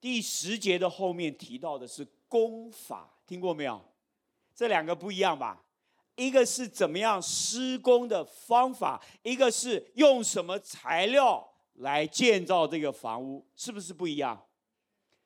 [0.00, 3.80] 第十节的后面提到的是工法，听过没有？
[4.56, 5.62] 这两个不一样吧？
[6.16, 14.48] 一个是怎么样施工的方法，一个是用什么材料来建造这个房屋，是不是不一样？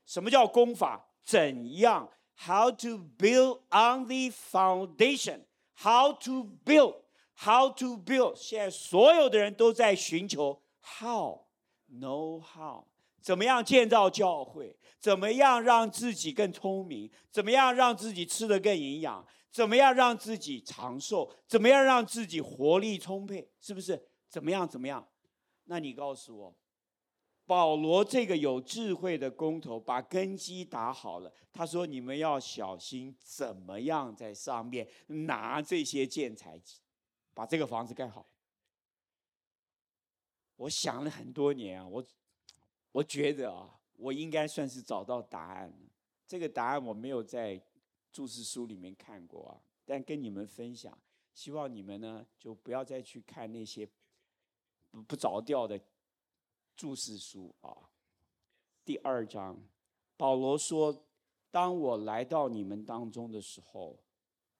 [0.04, 1.06] 什么叫工法？
[1.22, 5.44] 怎样？How to build on the foundation?
[5.82, 6.96] How to build?
[7.36, 8.36] How to build?
[8.36, 11.46] 现在所有的人都在寻求 how,
[11.90, 12.84] know how，
[13.22, 14.76] 怎么样建造教会？
[14.98, 17.10] 怎么样让自己更聪明？
[17.30, 19.26] 怎么样让自己吃得更营养？
[19.50, 21.32] 怎么样让自己长寿？
[21.48, 23.48] 怎么样让自己活力充沛？
[23.58, 24.06] 是不是？
[24.28, 24.68] 怎么样？
[24.68, 25.08] 怎么样？
[25.64, 26.54] 那你告诉我，
[27.50, 31.32] 保罗这个有智慧的工头把根基打好了。
[31.52, 36.60] 他说：“你们要小心，怎么样在上面拿这些建材，
[37.34, 38.24] 把这个房子盖好。”
[40.54, 42.06] 我想了很多年啊，我
[42.92, 43.76] 我觉得啊。
[43.96, 45.76] 我应该算是找到答案了。
[46.26, 47.60] 这个答案我没有在
[48.10, 50.96] 注释书里面看过啊，但跟你们分享，
[51.34, 53.86] 希望你们呢就不要再去看那些
[54.90, 55.78] 不不着调的
[56.80, 57.76] 注释书啊。
[58.86, 59.62] 第二章，
[60.16, 61.04] 保罗说
[61.52, 63.98] ：“当我来到你们当中的时候，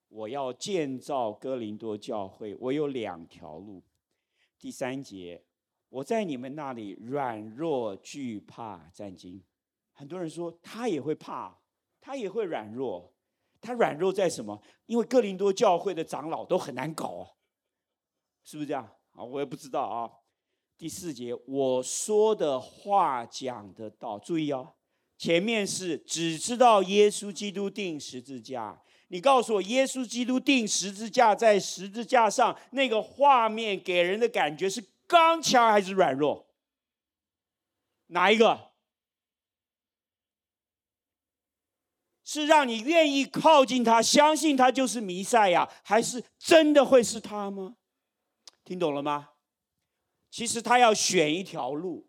[0.09, 3.83] 我要建造哥林多教会，我有两条路。”
[4.61, 5.43] 第三节，
[5.89, 9.43] 我在你们那里软弱、惧怕、战惊。
[9.95, 11.57] 很多人说他也会怕。
[12.03, 13.11] 他也会软弱，
[13.62, 14.62] 他软弱在什么？
[14.85, 17.37] 因为哥林多教会的长老都很难搞，
[18.45, 19.25] 是不是这样啊？
[19.25, 20.20] 我也不知道啊。
[20.81, 24.72] 第四节，我说的话讲得到，注意哦，
[25.18, 28.81] 前面是只知道耶稣基督钉十字架。
[29.09, 36.49] 你告诉我，耶稣基督钉十字架，在十字架上那个画面给人的感觉是刚强还是软弱？
[38.07, 38.70] 哪一个？
[42.24, 47.76] 是让你愿意靠近他，相信他就是弥赛亚，还是真的会是他吗？
[48.64, 49.30] 听懂了吗？
[50.31, 52.07] 其实他要选一条路，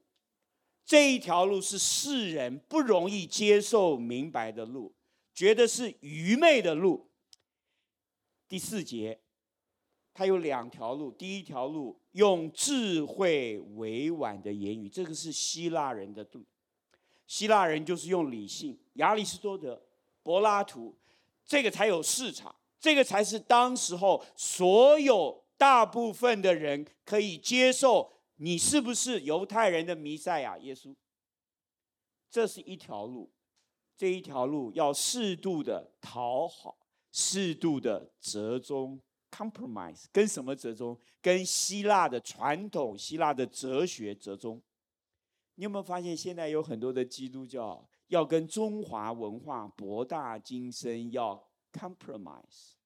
[0.85, 4.93] 这一条路是世人不容易接受明白的路，
[5.33, 7.09] 觉得是愚昧的路。
[8.47, 9.19] 第四节，
[10.13, 16.45] 他有两条路，第一条路用智慧委婉的言语，这个是希腊人的路，
[17.25, 19.81] 希腊人就是用理性，亚里士多德。
[20.23, 20.95] 柏拉图，
[21.43, 30.95] 这个才有市场，这个才是当时候所有大部分的人可以接受你是不是犹太人的弥赛亚耶稣。
[32.31, 33.31] 这是一条路，
[33.95, 36.79] 这一条路要适度的讨好，
[37.11, 38.99] 适度的折中
[39.29, 40.05] （compromise）。
[40.11, 40.99] 跟什么折中？
[41.21, 44.59] 跟希腊的传统、希腊的哲学折中。
[45.53, 47.87] 你有没有发现，现在有很多的基督教？
[48.07, 52.80] 要跟中华文化博大精深，要 compromise。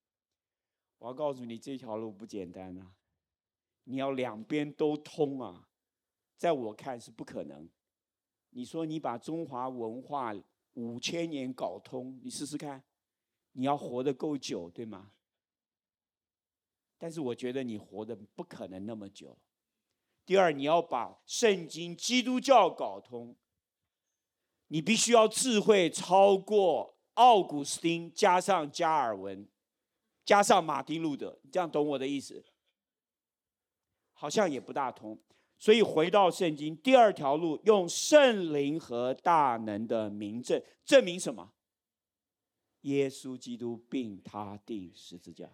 [1.06, 2.96] 我要告诉你，这条路不简单啊！
[3.84, 5.70] 你要两边都通啊，
[6.36, 7.70] 在我看是不可能。
[8.50, 10.34] 你说你把中华文化
[10.74, 12.84] 五千年搞通，你试试看，
[13.52, 15.12] 你要活得够久，对吗？
[16.98, 19.38] 但是我觉得你活得不可能那么久。
[20.26, 23.36] 第二，你要把圣经基督教搞通。
[24.70, 29.48] 你必须要智慧超过奥古斯丁，加上加尔文，
[30.26, 32.44] 加上马丁路德，你这样懂我的意思？
[34.14, 35.18] 好像也不大通。
[35.58, 41.54] 所以回到圣经，第二条路用圣灵和大能的明证，证明什么？
[42.82, 45.50] 耶稣基督并他钉十字架。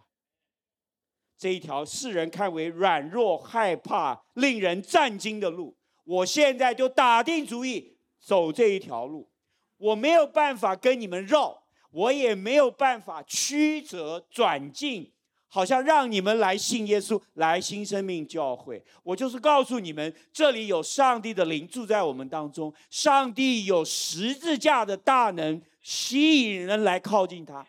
[1.38, 7.98] 这一条世人看为软弱、害怕、令人战惊的路，我现在就打定主意。
[8.20, 9.32] 走这一条路，
[9.78, 11.61] 我没有办法跟你们绕，
[11.92, 15.12] 我也没有办法曲折转进，
[15.48, 18.84] 好像让你们来信耶稣，来新生命教会。
[19.04, 27.68] 我就是告诉你们，这里有上帝的灵住在我们当中，上帝有十字架的大能，吸引人来靠近他。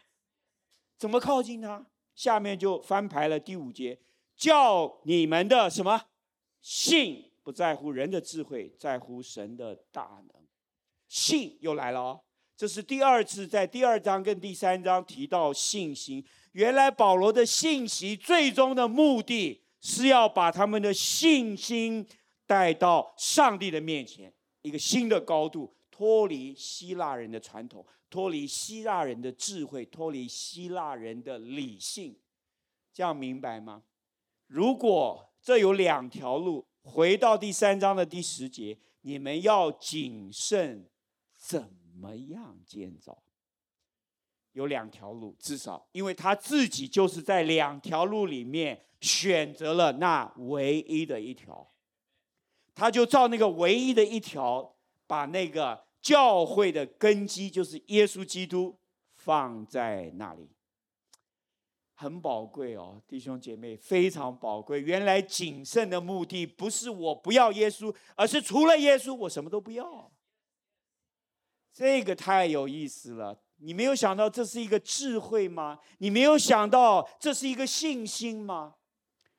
[0.97, 1.85] 怎么靠近他？
[2.14, 3.99] 下面就翻牌了，第五节，
[4.37, 6.01] 叫你们的什么
[6.61, 10.47] 信不在乎人的智慧，在乎神的大能。
[11.09, 12.20] 信又来了哦，
[12.63, 16.25] 这是第二次在第二章跟第三章提到信心。
[16.53, 22.07] 原来保罗的信息最终的目的是要把他们的信心
[22.47, 32.17] 带到上帝的面前，一个新的高度，脱离希腊人的传统，脱离希腊人的智慧，脱离希腊人的理性。
[32.95, 33.83] 这样明白吗？
[34.47, 40.87] 如果这有两条路，回到第三章的第十节，你们要谨慎。
[41.35, 41.69] 怎
[42.03, 43.23] 怎么样建造？
[44.55, 51.71] 有两条路，至少因为他自己就是在两条路里面选择了那唯一的一条，
[52.75, 54.75] 他就照那个唯一的一条，
[55.07, 58.77] 把那个教会的根基，就是耶稣基督
[59.15, 60.51] 放在那里，
[61.95, 64.81] 很宝贵哦，弟兄姐妹，非常宝贵。
[64.81, 70.12] 原来谨慎的目的不是我不要耶稣，而是除了耶稣，我什么都不要。
[71.73, 75.79] 这个太有意思了，你没有想到这是一个智慧吗？
[75.99, 78.77] 你没有想到这是一个信心吗？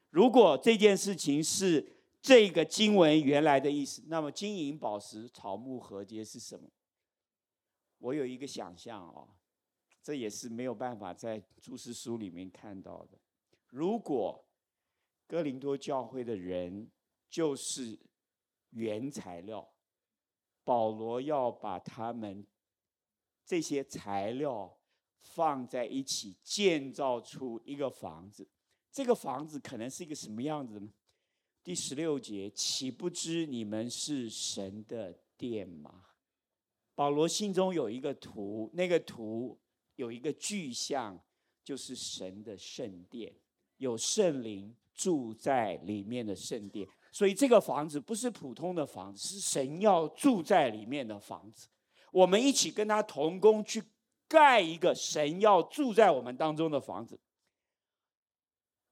[0.10, 6.70] 如果这件事情是这个经文原来的意思，那么金银宝石、草木禾秸是什么？
[8.00, 9.30] 我有一个想象哦，
[10.02, 13.20] 这也是没有办法在注释书里面看到的。
[13.68, 14.44] 如果
[15.28, 16.90] 哥林多教会的人
[17.30, 18.00] 就是
[18.72, 19.73] 原材料。
[20.64, 22.46] 保罗要把他们
[23.46, 24.78] 这些材料
[25.20, 28.48] 放在一起建造出一个房子。
[28.92, 30.90] 这个房子可能是一个什么样子呢？
[31.64, 36.06] 第十六节，岂不知你们是神的殿吗？
[36.94, 39.60] 保罗心中有一个图，那个图
[39.96, 41.20] 有一个具象，
[41.64, 43.34] 就是神的圣殿，
[43.78, 46.88] 有圣灵住在里面的圣殿。
[47.14, 51.70] 所以这个房子不是普通的房子，是神要住在里面的房子。
[52.12, 53.84] 我们一起跟他同工，去
[54.28, 57.20] 盖一个神要住在我们当中的房子。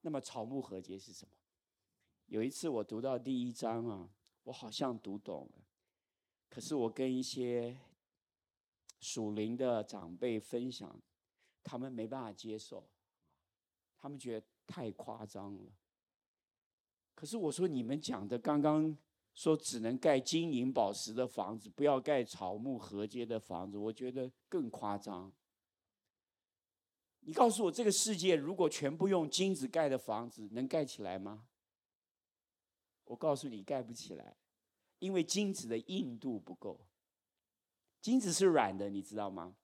[0.01, 1.31] 那么草木禾秸是什么？
[2.27, 4.07] 有一次我读到第一章啊，
[4.43, 5.63] 我好像读懂了，
[6.47, 7.75] 可是我跟一些
[8.99, 10.95] 属灵的长辈分享，
[11.63, 12.87] 他们没办法接受，
[13.99, 15.71] 他们觉得太夸张了。
[17.21, 18.97] 可是我说，你们讲的刚刚
[19.35, 25.31] 说只能盖金银宝石的房子，不要盖草木禾秸的房子，我觉得更夸张。
[27.19, 31.43] 你告诉我，这个世界如果全部用金子盖的房子，能盖起来吗？
[33.03, 34.35] 我告诉你，盖不起来，
[34.97, 36.87] 因为金子的硬度不够。
[38.01, 39.55] 金子是软的，你知道吗？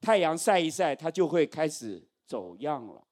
[0.00, 3.06] 太阳晒一晒，它就会开始走样了，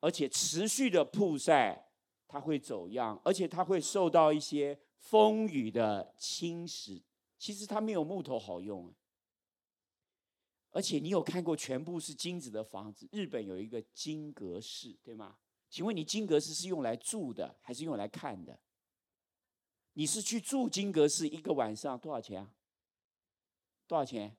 [0.00, 1.91] 而且持续的曝晒，
[2.32, 7.02] 它会走样，而且它会受到一些风雨的侵蚀。
[7.36, 8.90] 其实它没有木头好用。
[10.70, 13.06] 而且你有看过全部是金子的房子？
[13.12, 15.36] 日本有一个金阁寺，对吗？
[15.68, 18.58] 请问你金阁寺是用来住的还是用来看的？
[19.92, 22.54] 你是去住金阁寺一个晚上多少钱啊？
[23.86, 24.34] 多少钱？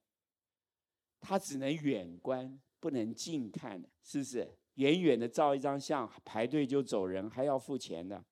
[1.22, 4.58] 他只能远观，不能近看，是不是？
[4.76, 8.26] 远远的照一张相，排队就走人，还要付钱的。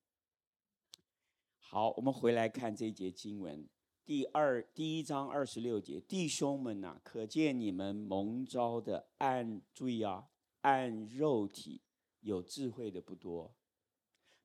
[1.57, 3.67] 好，我们回来看这节经文，
[4.05, 10.27] 第二第一章二十六节，弟兄们呐、可见你们蒙召的按，注意啊，
[10.61, 11.81] 按肉体。
[12.23, 13.51] 有智慧的不多，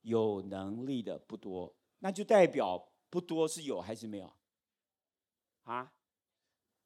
[0.01, 4.33] 有能力的不多，那就代表不多是有还是没有？
[5.65, 5.93] 啊，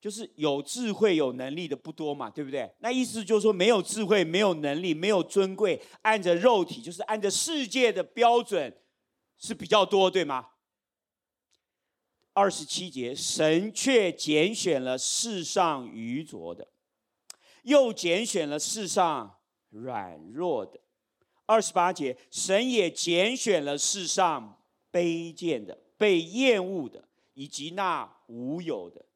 [0.01, 2.73] 就是有智慧、有能力的不多嘛，对不对？
[2.79, 8.75] 那意思就是说，没有智慧、没有能力、没有尊贵，按着肉体，就是按着世界的标准
[9.37, 10.49] 是比较多，对吗？
[12.33, 16.69] 二十七节，神却拣选了世上愚拙的，
[17.65, 19.37] 又拣选了世上。
[19.73, 20.81] 软弱的，
[21.47, 29.07] 二十八节，神也拣选了世上卑贱的、被厌恶的，以及那无有的。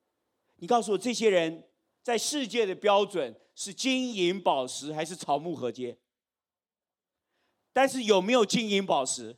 [0.57, 1.68] 你告诉我，这些人
[2.02, 5.96] 在世界的标准是金银宝石还是草木禾秸？
[7.72, 9.36] 但是有没有金银宝石？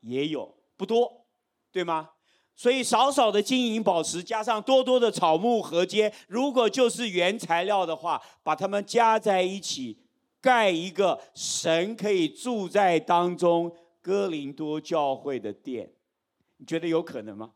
[0.00, 1.26] 也有，不多，
[1.70, 2.10] 对吗？
[2.54, 9.98] 所以少少的金银宝石加上多多的草木禾秸，如果就是原材料的话，把它们加在一起。
[10.40, 15.94] 盖一个神可以住在当中哥林多教会的殿，
[16.56, 17.54] 你觉得有可能吗？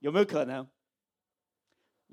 [0.00, 0.68] 有没有可能？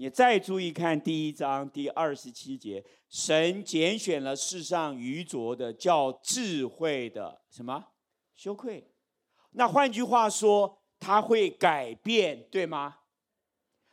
[0.02, 7.86] 你再注意看第一章第二十七节，神拣选了世上愚拙的，叫智慧的什么
[8.34, 8.90] 羞愧？
[9.52, 13.00] 那换句话说，他会改变，对吗？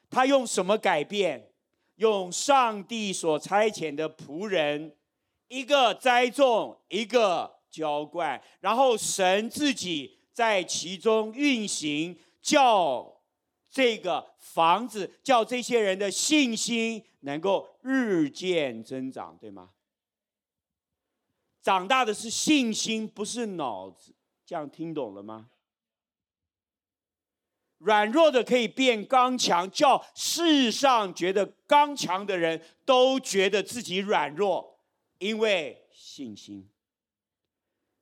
[0.09, 1.51] 他用什么改变？
[1.97, 4.97] 用上帝所差遣的仆人。
[5.49, 13.16] 一个栽种，一个浇灌，然后神自己在其中运行，叫
[13.77, 19.72] 这个房子，叫这些人的信心能够日渐增长，对吗？
[21.61, 24.14] 长大的是信心，不是脑子，
[24.47, 25.51] 这样听懂了吗？
[27.77, 34.81] 软弱的可以变刚强，叫世上觉得刚强的人都觉得自己软弱。
[35.18, 36.66] 因为信心，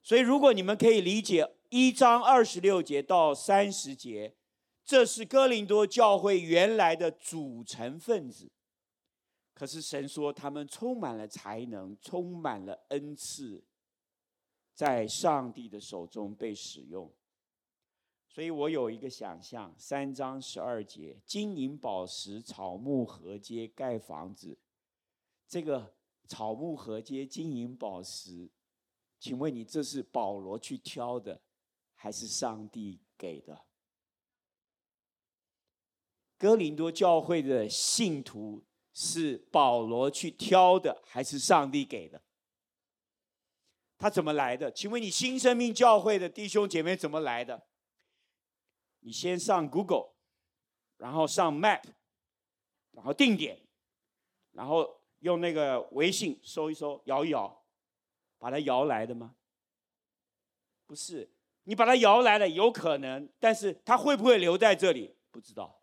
[0.05, 4.37] 所以如果你们可以理解一章二十六节到三十节，
[4.85, 8.51] 这是哥林多教会原来的组成分子。
[9.55, 13.64] 可是神说他们充满了才能，充满了恩赐，
[14.74, 17.11] 在上帝的手中被使用。
[18.28, 24.59] 所以我有一个想象：三章十二节，金银宝石、草木禾秸盖房子，
[25.49, 25.95] 这个。
[26.26, 28.49] 草木禾秸、金银宝石，
[29.20, 31.39] 请问你这是保罗去挑的，
[31.93, 33.66] 还是上帝给的？
[36.45, 42.21] 哥林多教会的信徒是保罗去挑的，还是上帝给的？
[43.97, 44.71] 他怎么来的？
[44.71, 47.67] 请问你新生命教会的弟兄姐妹怎么来的？
[49.01, 50.11] 你先上 Google，
[50.99, 51.83] 然后上 Map，
[52.91, 53.63] 然后定点，
[54.53, 57.65] 然后用那个微信搜一搜，摇一摇，
[58.37, 59.35] 把它摇来的吗？
[60.85, 61.33] 不是，
[61.63, 65.17] 你把它摇来了有可能，但是它会不会留在这里？
[65.31, 65.81] 不知道。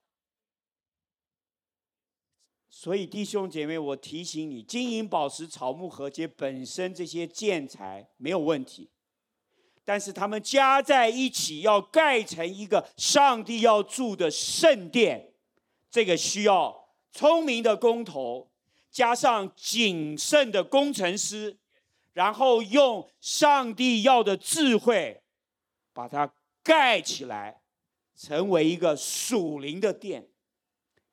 [2.73, 8.89] 所以弟兄姐妹，我提醒你，金银宝石、草木禾秸本身这些建材没有问题，
[9.83, 15.33] 但是它们加在一起要盖成一个上帝要住的圣殿，
[15.91, 18.49] 这个需要聪明的工头，
[18.89, 21.57] 加上谨慎的工程师，
[22.13, 25.21] 然后用上帝要的智慧
[25.91, 27.61] 把它盖起来，
[28.15, 30.29] 成为一个属灵的殿，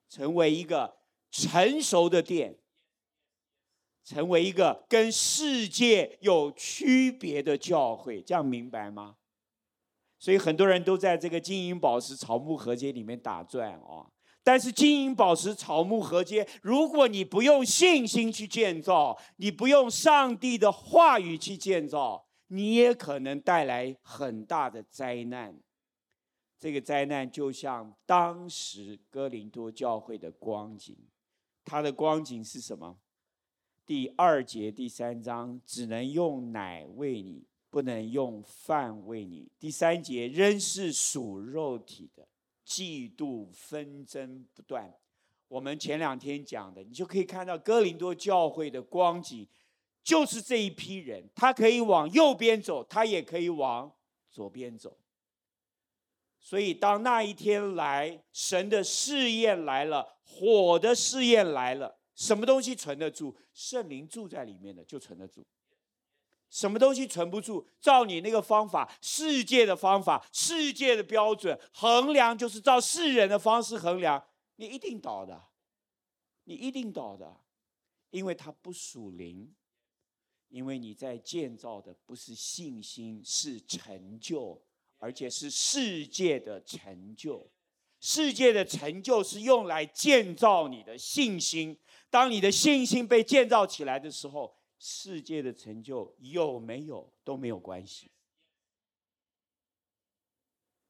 [0.09, 0.98] 成为一个。
[1.31, 2.59] 成熟的殿，
[4.05, 9.17] 成为一个跟世界有区别的教会，这样明白吗？
[10.19, 14.11] 所以很多人都在这个金银宝石、草木禾秸里面打转哦。
[14.43, 25.61] 但是金银宝石、草木禾秸，如果你不用信心去建造，你不用上帝的话语去建造，你也可能带来很大的灾难。
[26.59, 30.97] 这个灾难就像当时哥林多教会的光景。
[31.69, 32.99] 他的光景是什么？
[33.85, 39.51] 第二节第三章，只能用奶喂你，不能用饭喂你。
[39.59, 42.27] 第三节仍是属肉体的，
[42.67, 44.95] 嫉妒纷争不断。
[45.49, 49.47] 我们前两天讲的，你就可以看到哥林多教会的光景，
[50.03, 53.93] 就是这一批人，他可以往右边走，他也可以往
[54.31, 54.97] 左边走。
[56.41, 60.18] 所以，当那一天来，神的试验来了。
[60.31, 63.35] 火的试验来了，什么东西存得住？
[63.55, 65.45] 圣灵住在里面的就存得住。
[66.51, 67.67] 什么东西存不住？
[67.81, 74.23] 照你那个方法，世界的方法，世界的标准衡量，就是照世人的方式衡量，
[74.57, 75.49] 你一定倒的，
[76.45, 77.41] 你一定倒的，
[78.11, 79.55] 因为它不属灵，
[80.49, 84.63] 因为你在建造的不是信心，是成就，
[84.97, 87.51] 而且是世界的成就。
[88.01, 91.79] 世界的成就是用来建造你的信心。
[92.11, 98.11] 当你的信心被建造起来的时候，世界的成就有没有都没有关系。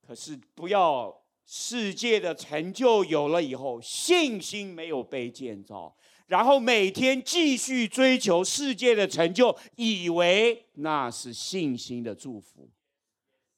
[0.06, 5.96] 可是不要世界的成就有了以后，信心没有被建造，
[6.26, 12.70] 然后每天继续追求世界的成就，以为那是信心的祝福，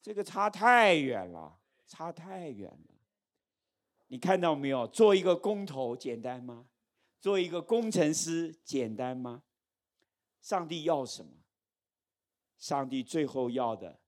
[0.01, 2.90] 这个差太远了，差太远了。
[4.13, 4.89] 你看到没有？
[4.89, 6.67] 做一个工头简单吗？
[7.21, 9.45] 做一个工程师简单吗？
[10.41, 11.31] 上帝要什么？
[12.59, 14.01] 上帝最后要的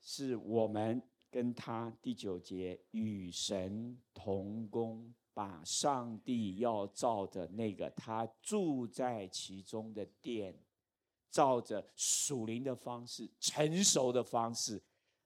[0.00, 10.56] 是我们跟他第九节与神同工，把上帝要造的那个他住在其中的殿，
[11.32, 14.80] 照着属灵的方式、成熟的方式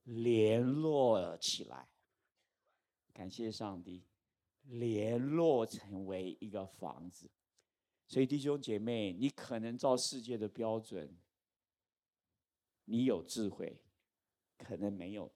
[0.05, 1.87] 联络起来。
[3.19, 4.05] 感谢上帝，
[4.62, 7.29] 联络成为一个房子。
[8.07, 11.19] 所以弟兄姐妹，你可能照世界的标准，
[12.85, 13.83] 你有智慧，
[14.57, 15.29] 可能没有；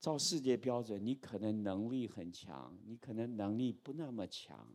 [0.00, 4.74] 照世界标准，你可能能力很强，你可能能力不那么强。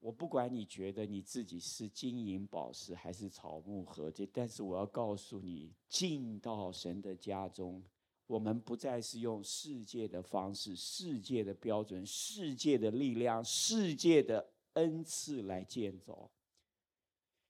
[0.00, 7.82] 我不管你觉得你自己是金银宝石还是草木禾秸，但是我要告诉你，进到神的家中。
[8.26, 16.30] 我们不再是用世界的方式、世界的标准、世界的力量、世界的恩赐来建造。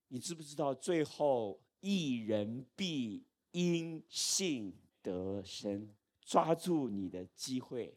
[0.09, 5.95] 你知不知道，最后一人必因信得生。
[6.21, 7.97] 抓住你的机会，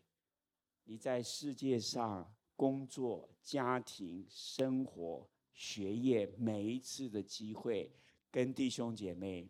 [0.84, 7.92] 你在世界上工作、家庭、生活、学业，每一次的机会，
[8.30, 9.50] 跟弟兄姐妹。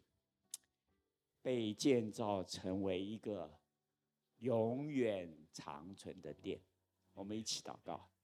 [1.41, 3.59] 被建造成为一个
[4.39, 6.59] 永远长存的殿，
[7.13, 8.09] 我们一起祷告。